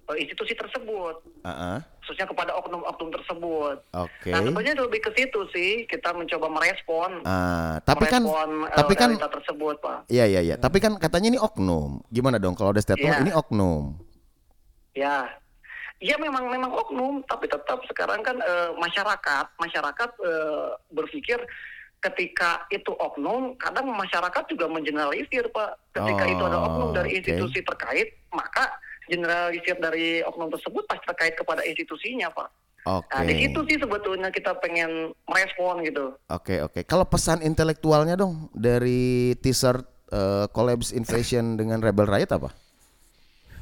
eh, 0.09 0.18
institusi 0.18 0.52
tersebut, 0.52 1.22
Heeh, 1.40 1.76
khususnya 2.00 2.26
kepada 2.26 2.56
oknum-oknum 2.56 3.12
tersebut. 3.12 3.76
Oke. 3.94 4.33
Nah 4.33 4.40
sebenarnya 4.40 4.74
lebih 4.80 5.00
ke 5.00 5.12
situ 5.12 5.40
sih 5.52 5.70
kita 5.85 6.11
mencoba 6.11 6.50
merespon, 6.50 7.22
Ah, 7.22 7.78
tapi 7.80 8.09
kan 8.09 8.24
merespon, 8.24 8.50
eh, 8.64 8.74
tapi 8.74 8.92
kan 8.96 9.09
realita 9.14 9.30
tersebut 9.30 9.76
pak. 9.78 9.98
Iya 10.09 10.24
iya 10.26 10.40
iya, 10.42 10.56
tapi 10.56 10.80
kan 10.80 10.96
katanya 10.96 11.28
ini 11.28 11.38
oknum. 11.38 12.02
Gimana 12.09 12.40
dong 12.40 12.56
kalau 12.56 12.72
ada 12.72 12.80
statement 12.80 13.14
Iya. 13.14 13.22
ini 13.22 13.30
oknum? 13.30 14.00
Ya, 14.90 15.30
ya 16.01 16.17
memang 16.17 16.49
memang 16.49 16.73
oknum, 16.73 17.21
tapi 17.29 17.47
tetap 17.47 17.85
sekarang 17.87 18.25
kan 18.25 18.41
eh, 18.41 18.71
masyarakat 18.81 19.47
masyarakat 19.61 20.11
eh, 20.25 20.69
berpikir 20.91 21.39
ketika 22.01 22.65
itu 22.73 22.97
oknum, 22.97 23.55
kadang 23.61 23.93
masyarakat 23.93 24.49
juga 24.49 24.67
mengeneralisir 24.73 25.53
pak. 25.53 25.77
Ketika 25.93 26.25
Oh, 26.25 26.33
itu 26.33 26.43
ada 26.49 26.59
oknum 26.65 26.91
dari 26.97 27.13
oke. 27.13 27.17
institusi 27.21 27.61
terkait, 27.61 28.17
maka 28.33 28.73
generalisir 29.05 29.77
dari 29.77 30.25
oknum 30.25 30.49
tersebut 30.49 30.89
pasti 30.89 31.05
terkait 31.05 31.37
kepada 31.37 31.61
institusinya 31.61 32.33
pak. 32.33 32.49
Oke. 32.89 33.13
Nah 33.13 33.23
di 33.29 33.35
situ 33.37 33.61
sih 33.69 33.77
sebetulnya 33.77 34.33
kita 34.33 34.57
pengen 34.65 35.13
merespon 35.29 35.85
gitu. 35.85 36.17
Oke 36.33 36.65
oke. 36.65 36.81
Kalau 36.89 37.05
pesan 37.05 37.45
intelektualnya 37.45 38.17
dong 38.17 38.49
dari 38.57 39.37
teaser 39.37 39.85
eh, 40.09 40.49
Collapse 40.49 40.97
Invasion 40.97 41.61
dengan 41.61 41.85
Rebel 41.85 42.09
Riot 42.09 42.33
apa? 42.33 42.49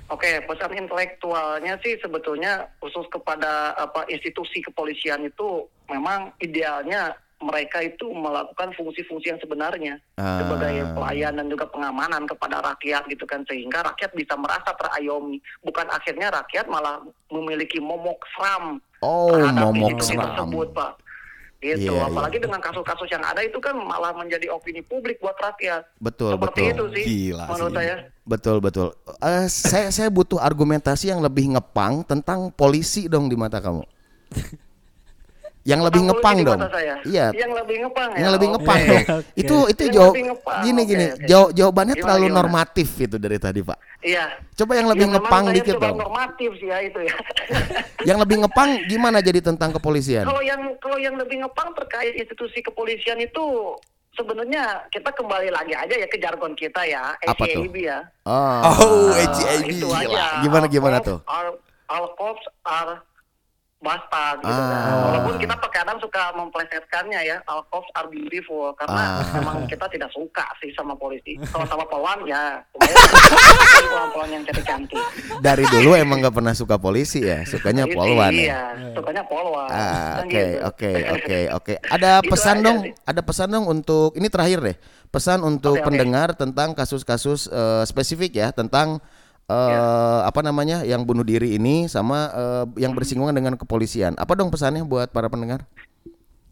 Oke, 0.08 0.40
pesan 0.40 0.72
intelektualnya 0.72 1.76
sih 1.84 2.00
sebetulnya 2.00 2.64
khusus 2.80 3.04
kepada 3.08 3.76
apa 3.76 4.08
institusi 4.08 4.64
kepolisian 4.64 5.20
itu 5.22 5.68
memang 5.86 6.32
idealnya 6.40 7.12
mereka 7.38 7.78
itu 7.78 8.10
melakukan 8.10 8.74
fungsi-fungsi 8.74 9.30
yang 9.30 9.38
sebenarnya 9.38 10.00
Ah. 10.16 10.42
sebagai 10.42 10.90
pelayan 10.90 11.38
dan 11.38 11.46
juga 11.46 11.70
pengamanan 11.70 12.26
kepada 12.26 12.58
rakyat 12.64 13.06
gitu 13.06 13.22
kan 13.24 13.46
sehingga 13.46 13.84
rakyat 13.84 14.10
bisa 14.10 14.34
merasa 14.34 14.74
terayomi 14.74 15.38
bukan 15.62 15.86
akhirnya 15.88 16.34
rakyat 16.34 16.66
malah 16.66 16.98
memiliki 17.30 17.78
momok 17.78 18.18
seram 18.34 18.82
Oh, 18.98 19.30
terhadap 19.30 19.70
momok 19.70 19.94
institusi 19.94 20.16
seram. 20.16 20.24
tersebut 20.34 20.68
pak 20.74 20.92
gitu 21.58 21.90
Iya, 21.90 22.06
apalagi 22.06 22.38
iya. 22.38 22.44
dengan 22.46 22.60
kasus-kasus 22.62 23.10
yang 23.10 23.24
ada 23.26 23.42
itu 23.42 23.58
kan 23.58 23.74
malah 23.74 24.14
menjadi 24.14 24.46
opini 24.48 24.78
publik 24.78 25.18
buat 25.18 25.34
rakyat 25.36 25.82
Betul 25.98 26.38
seperti 26.38 26.60
betul. 26.62 26.70
itu 26.70 26.84
sih 26.94 27.04
Gila 27.04 27.44
menurut 27.50 27.72
sih. 27.72 27.78
saya 27.82 27.96
Betul 28.28 28.56
betul. 28.60 28.88
Eh, 29.24 29.48
saya 29.48 29.88
saya 29.88 30.12
butuh 30.12 30.36
argumentasi 30.36 31.08
yang 31.08 31.24
lebih 31.24 31.48
ngepang 31.56 32.04
tentang 32.04 32.52
polisi 32.52 33.08
dong 33.08 33.24
di 33.32 33.40
mata 33.40 33.56
kamu. 33.56 33.80
yang 35.68 35.80
lebih 35.82 36.00
ngepang 36.02 36.36
dong. 36.40 36.60
saya. 36.64 36.96
Iya. 37.04 37.26
Yang 37.30 37.52
lebih 37.54 37.76
ngepang 37.84 38.08
ya. 38.08 38.18
Yang 38.18 38.30
lebih 38.32 38.48
Oke. 38.48 38.54
ngepang 38.56 38.78
dong. 38.82 39.02
Itu 39.34 39.56
itu 39.68 39.82
Yang 39.82 39.92
jawab 39.92 40.12
lebih 40.14 40.24
gini 40.64 40.82
gini. 40.82 41.06
oke. 41.10 41.26
Jaw- 41.28 41.50
jawabannya 41.52 41.92
Gimana, 41.92 42.02
terlalu 42.02 42.24
gimana? 42.24 42.38
normatif 42.40 42.88
itu 42.98 43.16
dari 43.16 43.36
tadi, 43.36 43.60
Pak. 43.60 43.78
Iya. 44.00 44.24
Coba 44.54 44.72
yang 44.74 44.88
lebih 44.88 45.06
Ya, 45.06 45.12
ngepang 45.12 45.44
dikit 45.52 45.74
coba 45.74 45.84
dong. 45.84 45.98
normatif 46.00 46.50
sih 46.56 46.66
ya 46.66 46.78
itu 46.80 47.00
ya. 47.02 47.14
Yang 48.08 48.18
lebih 48.22 48.36
ngepang 48.40 48.68
gimana 48.86 49.18
jadi 49.20 49.40
tentang 49.42 49.70
kepolisian? 49.70 50.22
kalau 50.22 50.40
yang 50.40 50.60
kalau 50.78 50.96
yang 50.96 51.14
lebih 51.14 51.36
ngepang 51.40 51.68
terkait 51.74 52.16
institusi 52.16 52.58
kepolisian 52.60 53.18
itu 53.18 53.74
sebenarnya 54.14 54.62
kita 54.88 55.10
kembali 55.10 55.48
lagi 55.48 55.74
aja 55.74 55.94
ya 55.94 56.06
ke 56.06 56.16
jargon 56.16 56.52
kita 56.52 56.80
ya, 56.82 57.12
Apa 57.20 57.44
tuh? 57.44 57.66
Ya. 57.72 58.06
Oh, 58.22 58.32
Oh, 58.64 59.10
Ah, 59.10 59.20
ACAB. 59.20 59.68
itu 59.68 59.86
aja. 59.88 60.40
Gimana, 60.40 60.66
gimana 60.66 60.96
All 60.96 61.04
tuh? 61.04 61.18
Are, 61.24 61.50
all 61.88 62.06
cops 62.14 62.42
are 62.64 63.02
bastard 63.78 64.42
gitu 64.42 64.50
Ah. 64.50 64.68
kan. 64.68 64.94
Walaupun 65.04 65.34
kita 65.38 65.54
kadang 65.68 65.98
suka 65.98 66.34
memplesetkannya 66.34 67.20
ya, 67.22 67.36
all 67.44 67.62
cops 67.64 67.86
are 67.94 68.06
beautiful 68.06 68.74
karena 68.74 69.22
Ah. 69.22 69.30
memang 69.32 69.64
kita 69.64 69.86
tidak 69.86 70.10
suka 70.10 70.42
sih 70.58 70.70
sama 70.72 70.92
polisi. 70.92 71.38
Kalau 71.44 71.62
sama 71.64 71.86
polwan 71.86 72.18
ya, 72.24 72.58
polwan-polwan 73.80 74.30
yang 74.30 74.42
cantik-cantik. 74.44 74.98
dari 75.38 75.64
dulu 75.64 75.94
emang 75.94 76.18
nggak 76.18 76.34
pernah 76.34 76.52
suka 76.52 76.76
polisi 76.76 77.22
ya, 77.22 77.44
sukanya 77.44 77.84
Polisi, 77.84 77.96
polwan 77.96 78.32
ya. 78.34 78.62
Sukanya 78.92 79.22
polwan. 79.24 79.68
Ah, 79.68 80.18
Kan 80.18 80.26
oke, 80.26 80.34
gitu. 80.34 80.58
oke, 80.64 80.90
oke, 81.16 81.38
oke. 81.54 81.74
Ada 81.80 82.10
pesan 82.20 82.56
dong, 82.60 82.78
sih. 82.82 82.92
ada 83.04 83.20
pesan 83.22 83.48
dong 83.48 83.66
untuk 83.66 84.10
ini 84.14 84.26
terakhir 84.26 84.58
deh. 84.60 84.76
Pesan 85.08 85.40
untuk 85.40 85.72
Oke, 85.72 85.80
oke. 85.80 85.88
pendengar 85.88 86.36
tentang 86.36 86.74
kasus-kasus 86.74 87.48
eh, 87.48 87.84
spesifik 87.84 88.32
ya, 88.36 88.48
tentang 88.50 89.00
eh, 89.48 89.70
Ya. 89.72 89.82
apa 90.28 90.40
namanya 90.44 90.84
yang 90.84 91.08
bunuh 91.08 91.24
diri 91.24 91.56
ini 91.56 91.88
sama 91.88 92.28
eh, 92.32 92.64
yang 92.84 92.92
bersinggungan 92.92 93.32
dengan 93.34 93.56
kepolisian. 93.56 94.14
Apa 94.20 94.36
dong 94.36 94.52
pesannya 94.52 94.84
buat 94.84 95.08
para 95.08 95.32
pendengar? 95.32 95.64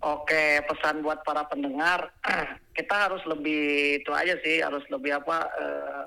Oke, 0.06 0.62
pesan 0.70 1.02
buat 1.02 1.26
para 1.26 1.42
pendengar, 1.50 2.14
kita 2.78 2.94
harus 2.94 3.20
lebih 3.26 3.98
itu 4.00 4.10
aja 4.14 4.38
sih, 4.38 4.62
harus 4.62 4.84
lebih 4.86 5.18
apa 5.18 5.50
eh, 5.58 6.06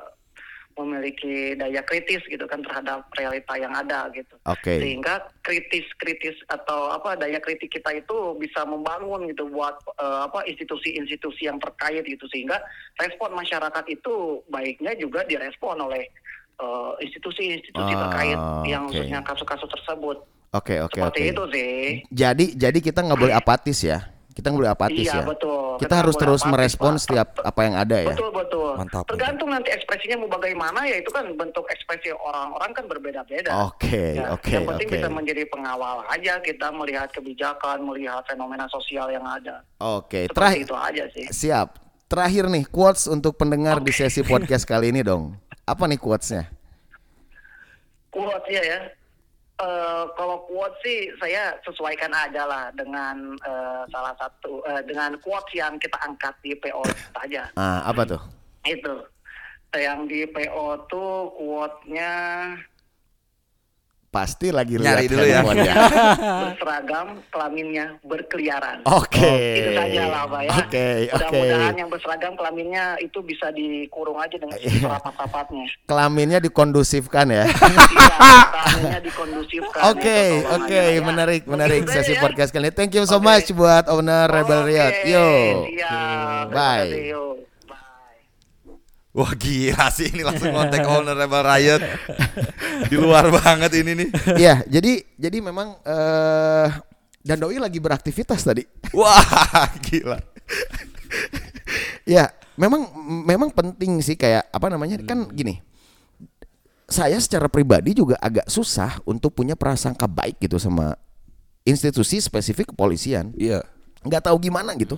memiliki 0.80 1.60
daya 1.60 1.84
kritis 1.84 2.24
gitu 2.32 2.48
kan 2.48 2.64
terhadap 2.64 3.12
realita 3.20 3.60
yang 3.60 3.76
ada 3.76 4.08
gitu. 4.16 4.32
Oke. 4.48 4.80
Sehingga 4.80 5.28
kritis-kritis 5.44 6.40
atau 6.48 6.96
apa 6.96 7.20
daya 7.20 7.44
kritik 7.44 7.68
kita 7.76 7.92
itu 8.00 8.40
bisa 8.40 8.64
membangun 8.64 9.28
gitu 9.28 9.52
buat 9.52 9.76
eh, 10.00 10.20
apa 10.32 10.48
institusi-institusi 10.48 11.52
yang 11.52 11.60
terkait 11.60 12.08
gitu 12.08 12.24
sehingga 12.32 12.64
respon 12.96 13.36
masyarakat 13.36 13.84
itu 13.92 14.40
baiknya 14.48 14.96
juga 14.96 15.28
direspon 15.28 15.76
oleh 15.84 16.08
eh, 16.60 16.92
institusi-institusi 17.02 17.94
Ah, 17.94 18.00
terkait 18.04 18.40
yang 18.66 18.84
oke. 18.84 18.94
khususnya 18.94 19.20
kasus-kasus 19.22 19.70
tersebut. 19.72 20.18
Oke, 20.50 20.76
oke, 20.80 20.98
Seperti 20.98 21.22
oke. 21.22 21.32
itu 21.32 21.44
sih. 21.50 21.76
Jadi, 22.10 22.46
jadi 22.54 22.80
kita 22.80 23.00
nggak 23.02 23.20
boleh 23.20 23.34
apatis 23.34 23.80
ya. 23.80 24.02
Kita 24.30 24.50
nggak 24.50 24.62
boleh 24.62 24.72
apatis 24.72 25.04
Iya, 25.04 25.20
ya. 25.20 25.24
betul. 25.24 25.76
Kita 25.76 25.84
Kita 25.86 25.96
harus 25.96 26.16
terus 26.16 26.42
apatis, 26.42 26.52
merespon 26.54 26.94
Pak. 26.94 27.02
setiap 27.02 27.28
apa 27.40 27.62
yang 27.62 27.76
ada 27.76 27.98
ya. 27.98 28.08
Betul 28.10 28.32
betul. 28.32 28.72
Mantap, 28.72 29.04
Tergantung 29.06 29.50
nanti 29.50 29.70
ekspresinya 29.70 30.16
mau 30.18 30.32
bagaimana 30.32 30.80
ya 30.84 30.96
itu 30.96 31.10
kan 31.10 31.28
bentuk 31.34 31.68
ekspresi 31.68 32.10
orang-orang 32.14 32.72
kan 32.72 32.86
berbeda-beda. 32.88 33.52
Oke, 33.68 34.16
Ya, 34.16 34.32
oke, 34.32 34.48
Yang 34.50 34.66
penting 34.66 34.88
oke. 34.88 34.96
bisa 34.96 35.08
menjadi 35.08 35.44
pengawal 35.46 36.08
aja 36.08 36.34
kita 36.40 36.68
melihat 36.72 37.08
kebijakan, 37.10 37.84
melihat 37.84 38.24
fenomena 38.26 38.64
sosial 38.68 39.08
yang 39.08 39.24
ada. 39.24 39.60
Oke, 39.78 40.26
Seperti 40.26 40.34
terakhir 40.34 40.60
itu 40.62 40.76
aja 40.78 41.04
sih. 41.12 41.26
Siap. 41.30 41.70
terakhir 42.08 42.50
nih 42.50 42.66
quotes 42.66 43.06
untuk 43.06 43.36
pendengar 43.36 43.78
di 43.78 43.92
sesi 43.92 44.24
podcast 44.24 44.66
kali 44.66 44.90
ini 44.90 45.04
dong. 45.04 45.38
Apa 45.70 45.86
nih 45.86 46.02
quotesnya? 46.02 46.50
Quotes 48.10 48.50
ya. 48.50 48.90
Eh, 49.60 50.04
kalau 50.16 50.48
quotes 50.48 50.80
sih 50.82 51.12
saya 51.20 51.52
sesuaikan 51.68 52.10
aja 52.16 52.48
lah 52.48 52.72
dengan 52.74 53.36
eh, 53.44 53.84
salah 53.94 54.16
satu 54.16 54.64
eh, 54.66 54.82
dengan 54.88 55.20
quotes 55.20 55.52
yang 55.52 55.76
kita 55.78 56.00
angkat 56.02 56.34
di 56.42 56.56
PO 56.58 56.82
saja. 57.14 57.44
Ah, 57.60 57.86
apa 57.86 58.08
tuh? 58.08 58.22
Itu. 58.64 59.04
Yang 59.76 60.00
di 60.10 60.22
PO 60.32 60.90
tuh 60.90 61.30
quote-nya 61.38 62.14
Pasti 64.10 64.50
lagi 64.50 64.74
Nyari 64.74 65.06
lihat 65.06 65.46
dulu 65.46 65.62
ya. 65.62 65.74
berseragam, 66.50 67.22
kelaminnya 67.30 67.94
berkeliaran. 68.02 68.82
Oke. 68.90 69.22
Itu 69.62 69.70
saja 69.78 70.02
lah 70.10 70.24
Pak 70.26 70.42
ya. 70.42 70.52
Oke, 70.58 70.88
oke. 71.14 71.14
Mudah-mudahan 71.14 71.76
yang 71.78 71.90
berseragam 71.94 72.34
kelaminnya 72.34 72.98
itu 73.06 73.22
bisa 73.22 73.54
dikurung 73.54 74.18
aja 74.18 74.34
dengan 74.42 74.58
Iya. 74.58 74.98
rapat-rapatnya. 74.98 75.66
Kelaminnya 75.86 76.40
dikondusifkan 76.42 77.30
ya. 77.30 77.46
Iya, 77.46 78.18
kelaminnya 78.50 79.02
dikondusifkan. 79.06 79.82
Oke, 79.94 80.20
oke, 80.42 80.58
tolongannya, 80.58 80.82
ya. 80.90 81.02
menarik, 81.06 81.42
menarik 81.46 81.82
saja 81.86 82.02
sesi 82.02 82.18
ya. 82.18 82.22
podcast 82.26 82.50
kali 82.50 82.74
ini. 82.74 82.74
Thank 82.74 82.98
you 82.98 83.06
so 83.06 83.22
Oke. 83.22 83.30
much 83.30 83.48
buat 83.54 83.86
owner 83.94 84.26
Rebel 84.26 84.66
Riot. 84.66 84.94
Yo. 85.06 85.30
siap. 85.70 86.50
Bye. 86.50 86.90
Bye. 86.98 87.59
Wah 89.20 89.36
gila 89.36 89.92
sih 89.92 90.08
ini 90.08 90.24
langsung 90.24 90.56
kontak 90.56 90.80
owner 90.88 91.12
Rebel 91.12 91.44
Riot. 91.44 91.82
Di 92.88 92.96
luar 92.96 93.28
banget 93.28 93.76
ini 93.76 93.92
nih. 94.00 94.10
Iya, 94.40 94.64
jadi 94.64 95.04
jadi 95.20 95.38
memang 95.44 95.76
eh 95.84 96.68
dan 97.20 97.36
doi 97.36 97.60
lagi 97.60 97.84
beraktivitas 97.84 98.48
tadi. 98.48 98.64
Wah 98.96 99.20
gila. 99.84 100.16
Ya, 102.08 102.32
memang 102.56 102.88
memang 103.28 103.50
penting 103.52 104.00
sih 104.00 104.16
kayak 104.16 104.48
apa 104.50 104.72
namanya 104.72 104.98
kan 105.04 105.28
gini. 105.30 105.60
Saya 106.90 107.20
secara 107.22 107.46
pribadi 107.46 107.94
juga 107.94 108.18
agak 108.18 108.50
susah 108.50 108.98
untuk 109.06 109.36
punya 109.38 109.54
prasangka 109.54 110.10
baik 110.10 110.42
gitu 110.42 110.58
sama 110.58 110.98
institusi 111.62 112.18
spesifik 112.18 112.74
kepolisian. 112.74 113.36
Iya. 113.36 113.62
nggak 114.00 114.32
tahu 114.32 114.40
gimana 114.40 114.74
gitu. 114.80 114.96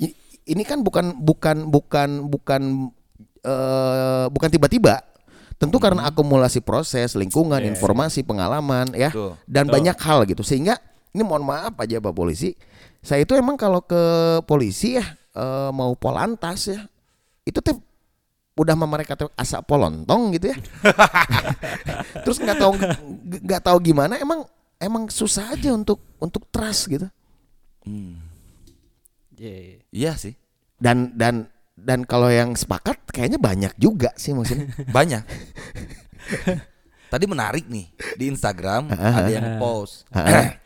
I- 0.00 0.16
Ini 0.48 0.64
kan 0.64 0.80
bukan 0.80 1.20
bukan 1.20 1.68
bukan 1.68 2.24
bukan 2.26 2.62
eh, 3.44 4.26
bukan 4.28 4.48
tiba-tiba. 4.50 5.04
Tentu 5.60 5.76
karena 5.76 6.08
akumulasi 6.08 6.64
proses, 6.64 7.12
lingkungan, 7.12 7.60
informasi, 7.60 8.24
pengalaman 8.24 8.96
ya 8.96 9.12
Betul. 9.12 9.36
dan 9.44 9.68
banyak 9.68 9.96
hal 10.00 10.24
gitu. 10.24 10.40
Sehingga 10.40 10.80
ini 11.12 11.20
mohon 11.20 11.44
maaf 11.44 11.76
aja 11.76 12.00
Pak 12.00 12.16
polisi, 12.16 12.56
saya 13.04 13.28
itu 13.28 13.36
emang 13.36 13.60
kalau 13.60 13.84
ke 13.84 14.00
polisi 14.48 14.96
ya 14.96 15.04
eh, 15.36 15.70
mau 15.72 15.92
polantas 15.96 16.64
ya 16.64 16.80
itu 17.44 17.60
tuh 17.60 17.76
udah 18.56 18.76
sama 18.76 18.86
mereka 18.88 19.16
tuh 19.16 19.32
asa 19.36 19.64
polontong 19.64 20.36
gitu 20.36 20.52
ya. 20.52 20.56
Terus 22.24 22.40
nggak 22.40 22.56
tahu 22.60 22.72
nggak 23.44 23.62
tahu 23.64 23.78
gimana 23.80 24.20
emang 24.20 24.44
emang 24.80 25.08
susah 25.08 25.56
aja 25.56 25.72
untuk 25.72 26.00
untuk 26.20 26.44
trust 26.52 26.88
gitu. 26.88 27.08
Iya. 29.40 29.80
Iya 29.92 30.12
sih. 30.16 30.34
dan 30.80 31.12
dan 31.12 31.44
dan 31.80 32.04
kalau 32.04 32.28
yang 32.28 32.52
sepakat 32.52 33.00
kayaknya 33.08 33.40
banyak 33.40 33.72
juga 33.76 34.12
sih 34.14 34.32
maksudnya 34.32 34.68
Banyak. 34.96 35.24
Tadi 37.10 37.24
menarik 37.26 37.66
nih 37.66 37.90
di 38.14 38.30
Instagram 38.30 38.86
ada 39.18 39.30
yang 39.30 39.58
post. 39.58 40.06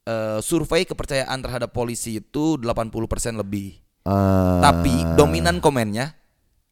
Eh, 0.00 0.40
survei 0.40 0.88
kepercayaan 0.88 1.38
terhadap 1.38 1.76
polisi 1.76 2.18
itu 2.18 2.56
80% 2.56 2.88
lebih. 3.36 3.78
Eh, 4.02 4.58
Tapi 4.58 5.14
dominan 5.14 5.60
komennya 5.60 6.16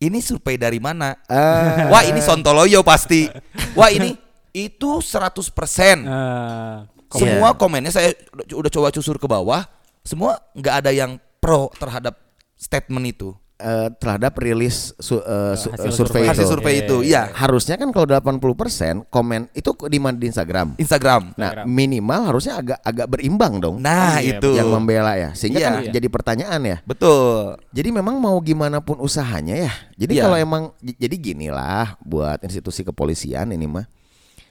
ini 0.01 0.19
survei 0.25 0.57
dari 0.57 0.81
mana? 0.81 1.13
eh, 1.29 1.87
Wah, 1.93 2.09
ini 2.09 2.25
Sontoloyo 2.25 2.81
pasti. 2.81 3.29
Wah, 3.77 3.93
ini 3.93 4.17
itu 4.57 5.05
100%. 5.05 6.09
Eh, 6.09 6.77
Semua 7.15 7.55
komennya 7.55 7.93
saya 7.93 8.17
udah 8.49 8.71
coba 8.73 8.89
cusur 8.91 9.21
ke 9.21 9.29
bawah, 9.29 9.63
semua 10.03 10.41
nggak 10.57 10.75
ada 10.83 10.91
yang 10.91 11.21
pro 11.39 11.69
terhadap 11.77 12.17
statement 12.57 13.13
itu. 13.13 13.37
Eh, 13.59 13.91
terhadap 13.95 14.33
rilis 14.35 14.95
su- 14.97 15.19
eh, 15.19 15.55
su- 15.55 15.69
Hasil 15.69 15.91
survei 15.91 16.23
survei. 16.23 16.23
itu 16.23 16.31
Hasil 16.31 16.47
survei 16.47 16.75
itu, 16.81 16.97
iya. 17.03 17.27
harusnya 17.35 17.75
kan 17.75 17.91
kalau 17.91 18.07
80% 18.07 19.05
komen 19.07 19.51
itu 19.51 19.71
di 19.85 19.99
mana 19.99 20.15
di 20.15 20.27
Instagram 20.27 20.79
Instagram. 20.79 21.35
nah 21.35 21.63
minimal 21.65 22.31
harusnya 22.31 22.57
agak 22.57 22.79
agak 22.81 23.07
berimbang 23.09 23.59
dong 23.59 23.77
Nah, 23.79 24.19
Iya, 24.19 24.39
itu. 24.39 24.55
yang 24.55 24.71
membela 24.71 25.15
ya 25.15 25.35
sehingga 25.35 25.59
Iya. 25.59 25.67
kan 25.67 25.75
jadi 25.91 26.07
pertanyaan 26.07 26.61
ya 26.63 26.77
Betul. 26.83 27.59
Jadi 27.69 27.89
memang 27.91 28.17
mau 28.17 28.39
gimana 28.39 28.79
pun 28.79 28.99
usahanya 28.99 29.59
ya. 29.59 29.73
Jadi 29.95 30.17
Iya. 30.17 30.23
kalau 30.25 30.37
emang 30.37 30.63
jadi 30.79 31.15
gini 31.15 31.51
lah 31.51 31.99
buat 32.01 32.39
institusi 32.41 32.81
kepolisian 32.81 33.51
ini 33.51 33.67
mah. 33.67 33.87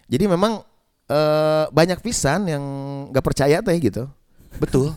Jadi 0.06 0.28
memang 0.28 0.60
eh, 1.06 1.66
banyak 1.68 2.00
pisan 2.00 2.46
yang 2.46 2.64
nggak 3.10 3.24
percaya 3.24 3.64
teh 3.64 3.78
gitu. 3.78 4.12
Betul. 4.60 4.92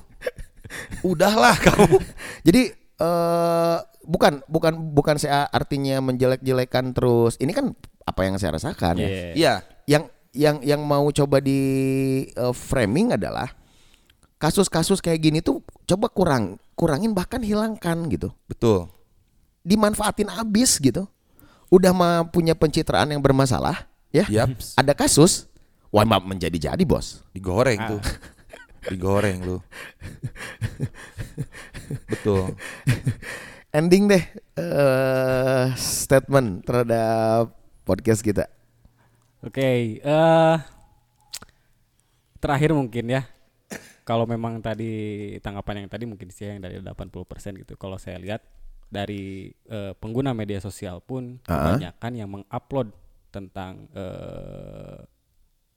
Udahlah 1.03 1.55
kamu. 1.57 1.99
Jadi 2.47 2.63
eh 3.01 3.79
bukan 4.11 4.43
bukan 4.51 4.75
bukan 4.91 5.17
saya 5.23 5.47
artinya 5.55 6.03
menjelek-jelekan 6.03 6.91
terus. 6.91 7.39
Ini 7.39 7.55
kan 7.55 7.71
apa 8.03 8.21
yang 8.27 8.35
saya 8.43 8.59
rasakan 8.59 8.99
ya. 8.99 9.07
Iya. 9.07 9.23
Iya. 9.39 9.55
Yang 9.87 10.05
yang 10.31 10.57
yang 10.67 10.81
mau 10.83 11.07
coba 11.15 11.39
di 11.39 11.61
eh, 12.27 12.55
framing 12.55 13.15
adalah 13.15 13.55
kasus-kasus 14.43 14.99
kayak 14.99 15.21
gini 15.23 15.39
tuh 15.39 15.63
coba 15.87 16.11
kurang 16.11 16.59
kurangin 16.75 17.13
bahkan 17.15 17.45
hilangkan 17.45 18.09
gitu. 18.11 18.35
Betul. 18.51 18.89
dimanfaatin 19.61 20.33
abis 20.33 20.81
gitu. 20.81 21.05
Udah 21.69 21.93
mah 21.93 22.25
punya 22.33 22.57
pencitraan 22.57 23.13
yang 23.13 23.21
bermasalah, 23.21 23.87
ya. 24.11 24.25
Yaps. 24.27 24.75
Ada 24.75 24.97
kasus, 24.97 25.47
wah 25.93 26.03
mah 26.03 26.19
menjadi-jadi 26.19 26.81
bos. 26.83 27.23
Digoreng 27.37 27.79
tuh. 27.85 28.01
Digoreng 28.91 29.39
lu. 29.45 29.57
Betul. 32.11 32.57
Ending 33.71 34.11
deh 34.11 34.25
eh 34.59 35.67
statement 35.79 36.67
terhadap 36.67 37.55
podcast 37.87 38.19
kita. 38.19 38.51
Oke, 39.47 40.03
eh 40.03 40.57
terakhir 42.43 42.75
mungkin 42.75 43.15
ya. 43.15 43.23
Kalau 44.03 44.27
memang 44.27 44.59
tadi 44.59 44.91
tanggapan 45.39 45.87
yang 45.87 45.89
tadi 45.89 46.03
mungkin 46.03 46.35
sih 46.35 46.51
yang 46.51 46.59
dari 46.59 46.83
80% 46.83 47.63
gitu. 47.63 47.79
Kalau 47.79 47.95
saya 47.95 48.19
lihat 48.19 48.43
dari 48.91 49.55
eh, 49.71 49.93
pengguna 49.95 50.35
media 50.35 50.59
sosial 50.59 50.99
pun 50.99 51.39
Ah. 51.47 51.79
kebanyakan 51.79 52.13
yang 52.19 52.27
mengupload 52.29 52.91
tentang 53.31 53.87
eh 53.95 54.99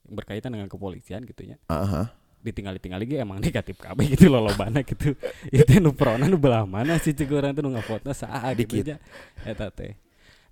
berkaitan 0.04 0.52
dengan 0.52 0.66
kepolisian 0.68 1.24
gitu 1.24 1.46
ya. 1.46 1.62
Aha. 1.70 2.10
Ditinggal-tinggal 2.44 3.00
lagi 3.00 3.16
emang 3.18 3.40
negatif 3.46 3.80
kabeh 3.80 4.14
gitu 4.14 4.28
loh 4.28 4.44
lobana 4.44 4.84
gitu. 4.84 5.16
Itu 5.56 5.72
nu 5.80 5.96
prona 5.96 6.28
nu 6.28 6.36
belah 6.36 6.68
mana 6.68 7.00
sih 7.00 7.16
cek 7.16 7.32
orang 7.32 7.56
tuh 7.56 7.64
nu 7.64 7.72
ngapotna 7.74 8.12
saa 8.12 8.52
gitu 8.54 8.84
aja. 8.84 9.00
Eta 9.48 9.72
teh. 9.72 9.96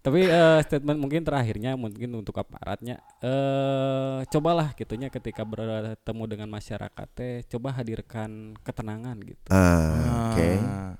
Tapi 0.01 0.25
eh, 0.25 0.59
statement 0.65 0.97
mungkin 0.97 1.21
terakhirnya 1.21 1.77
mungkin 1.77 2.09
untuk 2.17 2.33
aparatnya 2.41 2.97
eh 3.21 4.25
cobalah 4.31 4.73
gitunya 4.73 5.13
ketika 5.13 5.45
bertemu 5.45 6.23
dengan 6.25 6.49
masyarakat 6.49 7.07
teh 7.13 7.45
coba 7.45 7.77
hadirkan 7.77 8.57
ketenangan 8.65 9.21
gitu. 9.21 9.45
Ah, 9.53 10.33
Oke. 10.33 10.57
Ah. 10.57 10.95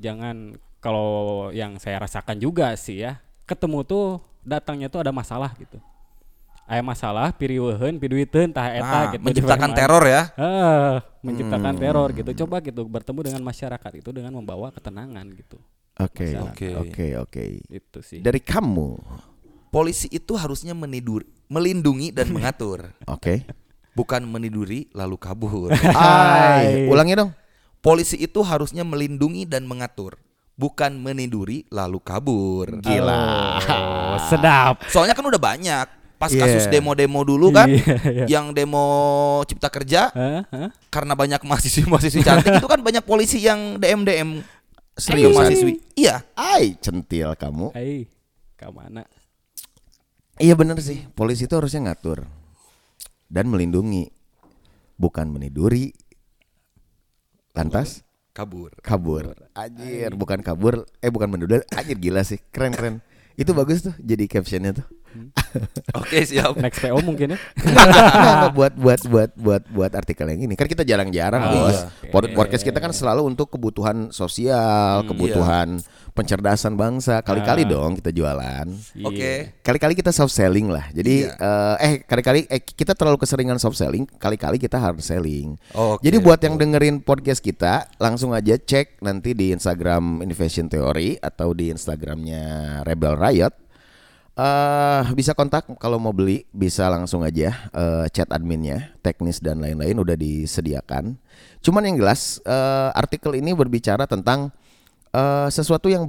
jangan 0.00 0.56
kalau 0.80 1.50
yang 1.50 1.82
saya 1.82 1.98
rasakan 1.98 2.38
juga 2.38 2.72
sih 2.78 3.02
ya 3.02 3.18
ketemu 3.48 3.82
tuh 3.82 4.06
datangnya 4.46 4.86
tuh 4.86 5.02
ada 5.02 5.10
masalah 5.10 5.50
gitu 5.58 5.82
aya 6.66 6.82
masalah 6.82 7.30
piriweuheun 7.30 7.96
piduiteun 7.96 8.50
tah 8.50 8.74
eta 8.74 8.84
Ah, 8.84 9.04
gitu 9.14 9.22
menciptakan 9.22 9.70
teror 9.70 10.02
ya. 10.02 10.22
Ah, 10.34 10.98
menciptakan 11.22 11.74
teror 11.78 12.08
gitu. 12.10 12.30
Coba 12.44 12.58
gitu 12.58 12.82
bertemu 12.84 13.20
dengan 13.32 13.42
masyarakat 13.42 13.92
itu 13.94 14.10
dengan 14.10 14.34
membawa 14.34 14.74
ketenangan 14.74 15.26
gitu. 15.32 15.58
Oke. 15.96 16.34
Oke. 16.36 16.68
Oke, 16.76 17.06
oke. 17.16 17.44
Itu 17.70 18.02
sih. 18.02 18.20
Dari 18.20 18.42
kamu. 18.42 18.98
Polisi 19.70 20.08
itu 20.08 20.34
harusnya 20.34 20.72
menidur, 20.72 21.22
melindungi 21.46 22.08
dan 22.08 22.30
mengatur, 22.34 22.96
Oke. 23.04 23.44
bukan 23.92 24.24
meniduri 24.24 24.88
lalu 24.96 25.16
kabur. 25.20 25.68
Hai, 25.96 26.88
ulangi 26.88 27.12
dong. 27.12 27.30
Polisi 27.84 28.16
itu 28.16 28.40
harusnya 28.40 28.82
melindungi 28.88 29.44
dan 29.44 29.68
mengatur, 29.68 30.16
bukan 30.56 30.96
meniduri 30.96 31.68
lalu 31.68 32.00
kabur. 32.00 32.80
Gila. 32.80 33.20
Oh, 33.68 34.16
sedap. 34.32 34.80
Soalnya 34.88 35.12
kan 35.12 35.28
udah 35.28 35.38
banyak. 35.38 35.86
Pas 36.16 36.32
Iya. 36.32 36.48
kasus 36.48 36.64
demo-demo 36.66 37.20
dulu 37.22 37.52
kan, 37.52 37.68
Iya, 37.68 38.24
iya. 38.24 38.24
yang 38.26 38.50
demo 38.50 38.80
cipta 39.44 39.68
kerja 39.68 40.08
Hah? 40.08 40.48
Hah? 40.48 40.70
karena 40.88 41.12
banyak 41.12 41.44
mahasiswi-mahasiswi 41.44 42.24
cantik 42.24 42.56
itu 42.56 42.64
kan 42.64 42.80
banyak 42.80 43.04
polisi 43.04 43.36
yang 43.38 43.76
DM-DM 43.76 44.40
ke 44.40 44.96
Seriusan? 44.96 45.36
mahasiswi. 45.36 45.72
Iya. 45.92 46.24
Ai, 46.32 46.80
centil 46.80 47.36
kamu. 47.36 47.76
Hai, 47.76 48.08
ke 48.56 48.64
mana? 48.72 49.04
Iya 50.36 50.52
bener 50.52 50.80
sih, 50.80 51.04
polisi 51.10 51.44
itu 51.44 51.52
harusnya 51.52 51.84
ngatur 51.86 52.24
dan 53.26 53.44
melindungi, 53.46 54.08
bukan 54.96 55.28
meniduri. 55.28 55.92
Lantas, 57.52 58.04
Kabur. 58.32 58.72
kabur. 58.80 59.32
Anjir, 59.52 60.12
bukan 60.12 60.40
kabur, 60.40 60.84
eh 61.00 61.08
bukan 61.08 61.28
menduda, 61.28 61.64
anjir 61.72 61.96
gila 61.96 62.20
sih. 62.20 62.36
Keren 62.48 62.72
keren. 62.72 62.94
Itu 63.40 63.52
bagus 63.52 63.80
tuh 63.80 63.92
jadi 63.96 64.24
captionnya 64.26 64.76
tuh. 64.76 64.86
Oke, 66.00 66.18
siap. 66.22 66.56
Next 66.56 66.80
PO 66.80 66.98
mungkin 67.00 67.34
ya. 67.34 67.38
Nggak, 67.56 68.52
buat 68.58 68.72
buat 68.74 69.00
buat 69.06 69.30
buat 69.34 69.62
buat 69.66 69.92
artikel 69.92 70.28
yang 70.28 70.40
ini 70.44 70.54
kan 70.54 70.66
kita 70.66 70.82
jarang-jarang 70.82 71.42
Oh, 71.42 71.52
bos. 71.66 71.78
iya. 72.02 72.10
Pod- 72.10 72.32
Podcast 72.32 72.62
kita 72.62 72.78
kan 72.78 72.92
selalu 72.92 73.24
untuk 73.26 73.48
kebutuhan 73.48 74.10
sosial, 74.10 75.02
kebutuhan 75.04 75.80
pencerdasan 76.12 76.74
bangsa. 76.74 77.20
Kali-kali 77.20 77.64
Ah. 77.64 77.68
dong 77.68 77.92
kita 77.94 78.10
jualan. 78.10 78.66
Oke. 79.02 79.56
Kali-kali 79.60 79.92
kita 79.92 80.10
soft 80.10 80.32
selling 80.32 80.68
lah. 80.68 80.88
Jadi 80.90 81.28
Iya. 81.28 81.76
eh, 81.76 81.76
eh 81.80 81.94
kali-kali 82.02 82.44
eh 82.46 82.60
kita 82.60 82.92
terlalu 82.92 83.16
keseringan 83.18 83.56
soft 83.56 83.76
selling, 83.76 84.04
kali-kali 84.16 84.56
kita 84.56 84.76
hard 84.76 85.00
selling. 85.00 85.56
Oke, 85.72 86.00
Jadi 86.02 86.16
buat 86.18 86.36
betul. 86.36 86.46
yang 86.48 86.54
dengerin 86.56 86.96
podcast 87.00 87.40
kita, 87.40 87.88
langsung 87.96 88.32
aja 88.32 88.56
cek 88.56 89.00
nanti 89.00 89.32
di 89.32 89.52
Instagram 89.52 90.20
Innovation 90.20 90.66
Theory 90.66 91.16
atau 91.16 91.52
di 91.52 91.68
Instagramnya 91.68 92.80
Rebel 92.82 93.16
Riot. 93.16 93.52
Eh 94.36 95.02
bisa 95.16 95.32
kontak 95.32 95.64
kalau 95.80 95.96
mau 95.96 96.12
beli 96.12 96.44
bisa 96.52 96.92
langsung 96.92 97.24
aja 97.24 97.72
eh, 97.72 98.06
chat 98.12 98.28
adminnya, 98.28 98.92
teknis 99.00 99.40
dan 99.40 99.64
lain-lain 99.64 99.96
udah 99.96 100.16
disediakan. 100.16 101.16
Cuman 101.64 101.88
yang 101.88 101.96
jelas 101.96 102.44
eh, 102.44 102.90
artikel 102.92 103.32
ini 103.40 103.56
berbicara 103.56 104.04
tentang 104.04 104.52
eh, 105.16 105.48
sesuatu 105.48 105.88
yang 105.88 106.04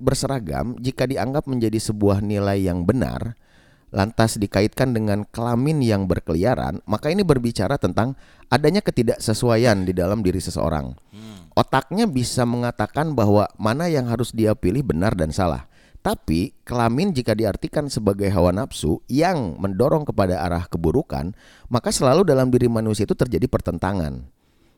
berseragam 0.00 0.72
jika 0.80 1.04
dianggap 1.04 1.44
menjadi 1.44 1.76
sebuah 1.76 2.24
nilai 2.24 2.64
yang 2.64 2.88
benar 2.88 3.36
lantas 3.94 4.36
dikaitkan 4.36 4.90
dengan 4.92 5.22
kelamin 5.30 5.78
yang 5.78 6.10
berkeliaran, 6.10 6.82
maka 6.90 7.08
ini 7.08 7.22
berbicara 7.22 7.78
tentang 7.78 8.18
adanya 8.50 8.82
ketidaksesuaian 8.82 9.86
di 9.86 9.94
dalam 9.94 10.20
diri 10.26 10.42
seseorang. 10.42 10.92
Otaknya 11.56 12.04
bisa 12.04 12.44
mengatakan 12.44 13.16
bahwa 13.16 13.48
mana 13.56 13.88
yang 13.88 14.04
harus 14.12 14.34
dia 14.34 14.52
pilih 14.52 14.84
benar 14.84 15.16
dan 15.16 15.32
salah. 15.32 15.64
Tapi 16.06 16.54
kelamin 16.62 17.10
jika 17.10 17.34
diartikan 17.34 17.90
sebagai 17.90 18.30
hawa 18.30 18.54
nafsu 18.54 19.02
yang 19.10 19.58
mendorong 19.58 20.06
kepada 20.06 20.38
arah 20.38 20.62
keburukan, 20.70 21.34
maka 21.66 21.90
selalu 21.90 22.22
dalam 22.22 22.46
diri 22.46 22.70
manusia 22.70 23.02
itu 23.02 23.18
terjadi 23.18 23.50
pertentangan. 23.50 24.22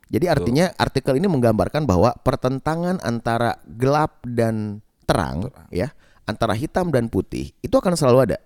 Jadi 0.09 0.25
artinya 0.25 0.73
artikel 0.81 1.21
ini 1.21 1.29
menggambarkan 1.29 1.85
bahwa 1.85 2.17
pertentangan 2.25 2.97
antara 3.05 3.61
gelap 3.69 4.25
dan 4.25 4.81
terang, 5.05 5.53
ya, 5.69 5.93
antara 6.25 6.57
hitam 6.57 6.89
dan 6.89 7.13
putih 7.13 7.53
itu 7.61 7.77
akan 7.77 7.93
selalu 7.93 8.33
ada. 8.33 8.41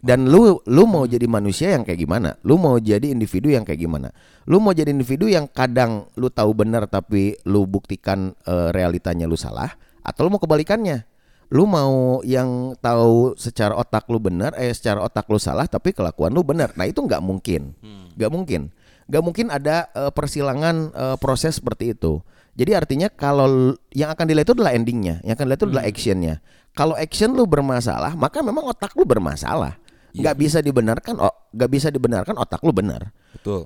Dan 0.00 0.32
lu 0.32 0.64
lu 0.64 0.88
mau 0.88 1.04
jadi 1.04 1.28
manusia 1.28 1.76
yang 1.76 1.84
kayak 1.84 2.08
gimana? 2.08 2.40
Lu 2.40 2.56
mau 2.56 2.80
jadi 2.80 3.04
individu 3.12 3.52
yang 3.52 3.68
kayak 3.68 3.84
gimana? 3.84 4.08
Lu 4.48 4.64
mau 4.64 4.72
jadi 4.72 4.88
individu 4.88 5.28
yang 5.28 5.44
kadang 5.44 6.08
lu 6.16 6.32
tahu 6.32 6.56
benar 6.56 6.88
tapi 6.88 7.36
lu 7.44 7.68
buktikan 7.68 8.32
eh, 8.48 8.72
realitanya 8.72 9.28
lu 9.28 9.36
salah 9.36 9.76
atau 10.00 10.24
lu 10.24 10.32
mau 10.32 10.40
kebalikannya? 10.40 11.17
Lu 11.48 11.64
mau 11.64 12.20
yang 12.28 12.76
tahu 12.76 13.32
secara 13.40 13.72
otak 13.72 14.04
lu 14.12 14.20
benar 14.20 14.52
eh 14.60 14.68
secara 14.72 15.00
otak 15.00 15.24
lu 15.32 15.40
salah 15.40 15.64
tapi 15.64 15.96
kelakuan 15.96 16.32
lu 16.32 16.44
benar. 16.44 16.76
Nah, 16.76 16.84
itu 16.84 17.00
nggak 17.00 17.24
mungkin. 17.24 17.72
nggak 18.16 18.32
mungkin. 18.32 18.62
nggak 19.08 19.24
mungkin 19.24 19.48
ada 19.48 19.88
eh, 19.96 20.12
persilangan 20.12 20.76
eh, 20.92 21.16
proses 21.16 21.56
seperti 21.56 21.96
itu. 21.96 22.20
Jadi 22.58 22.74
artinya 22.74 23.08
kalau 23.08 23.72
yang 23.94 24.10
akan 24.10 24.24
dilihat 24.26 24.50
itu 24.50 24.54
adalah 24.58 24.74
endingnya, 24.74 25.22
yang 25.22 25.38
akan 25.38 25.46
dilihat 25.46 25.60
itu 25.62 25.68
adalah 25.70 25.84
actionnya. 25.86 26.34
Kalau 26.74 26.98
action 26.98 27.30
lu 27.32 27.46
bermasalah, 27.46 28.18
maka 28.18 28.42
memang 28.42 28.66
otak 28.66 28.98
lu 28.98 29.06
bermasalah. 29.06 29.78
Nggak 30.10 30.36
bisa 30.36 30.58
dibenarkan, 30.58 31.22
oh, 31.22 31.34
nggak 31.54 31.70
bisa 31.70 31.88
dibenarkan 31.88 32.34
otak 32.34 32.58
lu 32.66 32.74
benar. 32.74 33.14
Betul. 33.30 33.62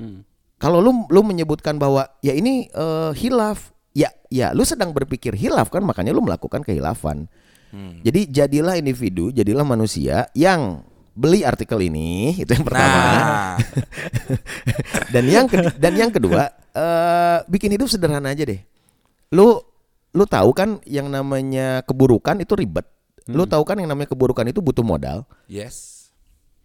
Kalau 0.60 0.78
lu 0.84 1.08
lu 1.08 1.20
menyebutkan 1.24 1.80
bahwa 1.80 2.06
ya 2.20 2.36
ini 2.36 2.68
eh, 2.68 3.10
hilaf, 3.16 3.72
ya 3.96 4.12
ya 4.28 4.52
lu 4.52 4.62
sedang 4.62 4.92
berpikir 4.92 5.34
hilaf 5.34 5.72
kan, 5.72 5.80
makanya 5.82 6.12
lu 6.12 6.20
melakukan 6.20 6.60
kehilafan. 6.60 7.32
Jadi 7.72 8.28
jadilah 8.28 8.76
individu, 8.76 9.32
jadilah 9.32 9.64
manusia 9.64 10.28
yang 10.36 10.84
beli 11.12 11.44
artikel 11.44 11.80
ini 11.80 12.36
itu 12.36 12.52
yang 12.52 12.64
pertama. 12.64 12.96
Nah, 12.96 13.56
dan 15.12 15.24
yang 15.28 15.46
dan 15.76 15.92
yang 15.96 16.10
kedua 16.12 16.52
eh 16.72 17.38
bikin 17.48 17.72
hidup 17.72 17.88
sederhana 17.88 18.32
aja 18.32 18.44
deh. 18.44 18.60
Lu 19.32 19.56
lu 20.12 20.24
tahu 20.28 20.52
kan 20.52 20.80
yang 20.84 21.08
namanya 21.08 21.80
keburukan 21.88 22.36
itu 22.40 22.52
ribet. 22.56 22.84
Lu 23.28 23.48
tahu 23.48 23.64
kan 23.64 23.80
yang 23.80 23.88
namanya 23.88 24.12
keburukan 24.12 24.44
itu 24.48 24.60
butuh 24.60 24.84
modal. 24.84 25.24
yes. 25.48 26.00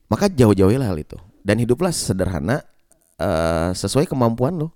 Maka 0.07 0.31
jauh-jauhilah 0.31 0.87
hal 0.87 0.99
itu 1.03 1.19
dan 1.43 1.59
hiduplah 1.59 1.91
sederhana 1.91 2.63
eh 3.19 3.71
sesuai 3.75 4.07
kemampuan 4.07 4.55
lu. 4.55 4.67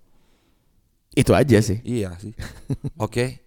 Itu 1.11 1.35
aja 1.35 1.59
sih. 1.59 1.79
Iya 1.83 2.15
sih. 2.19 2.31
Oke. 3.05 3.43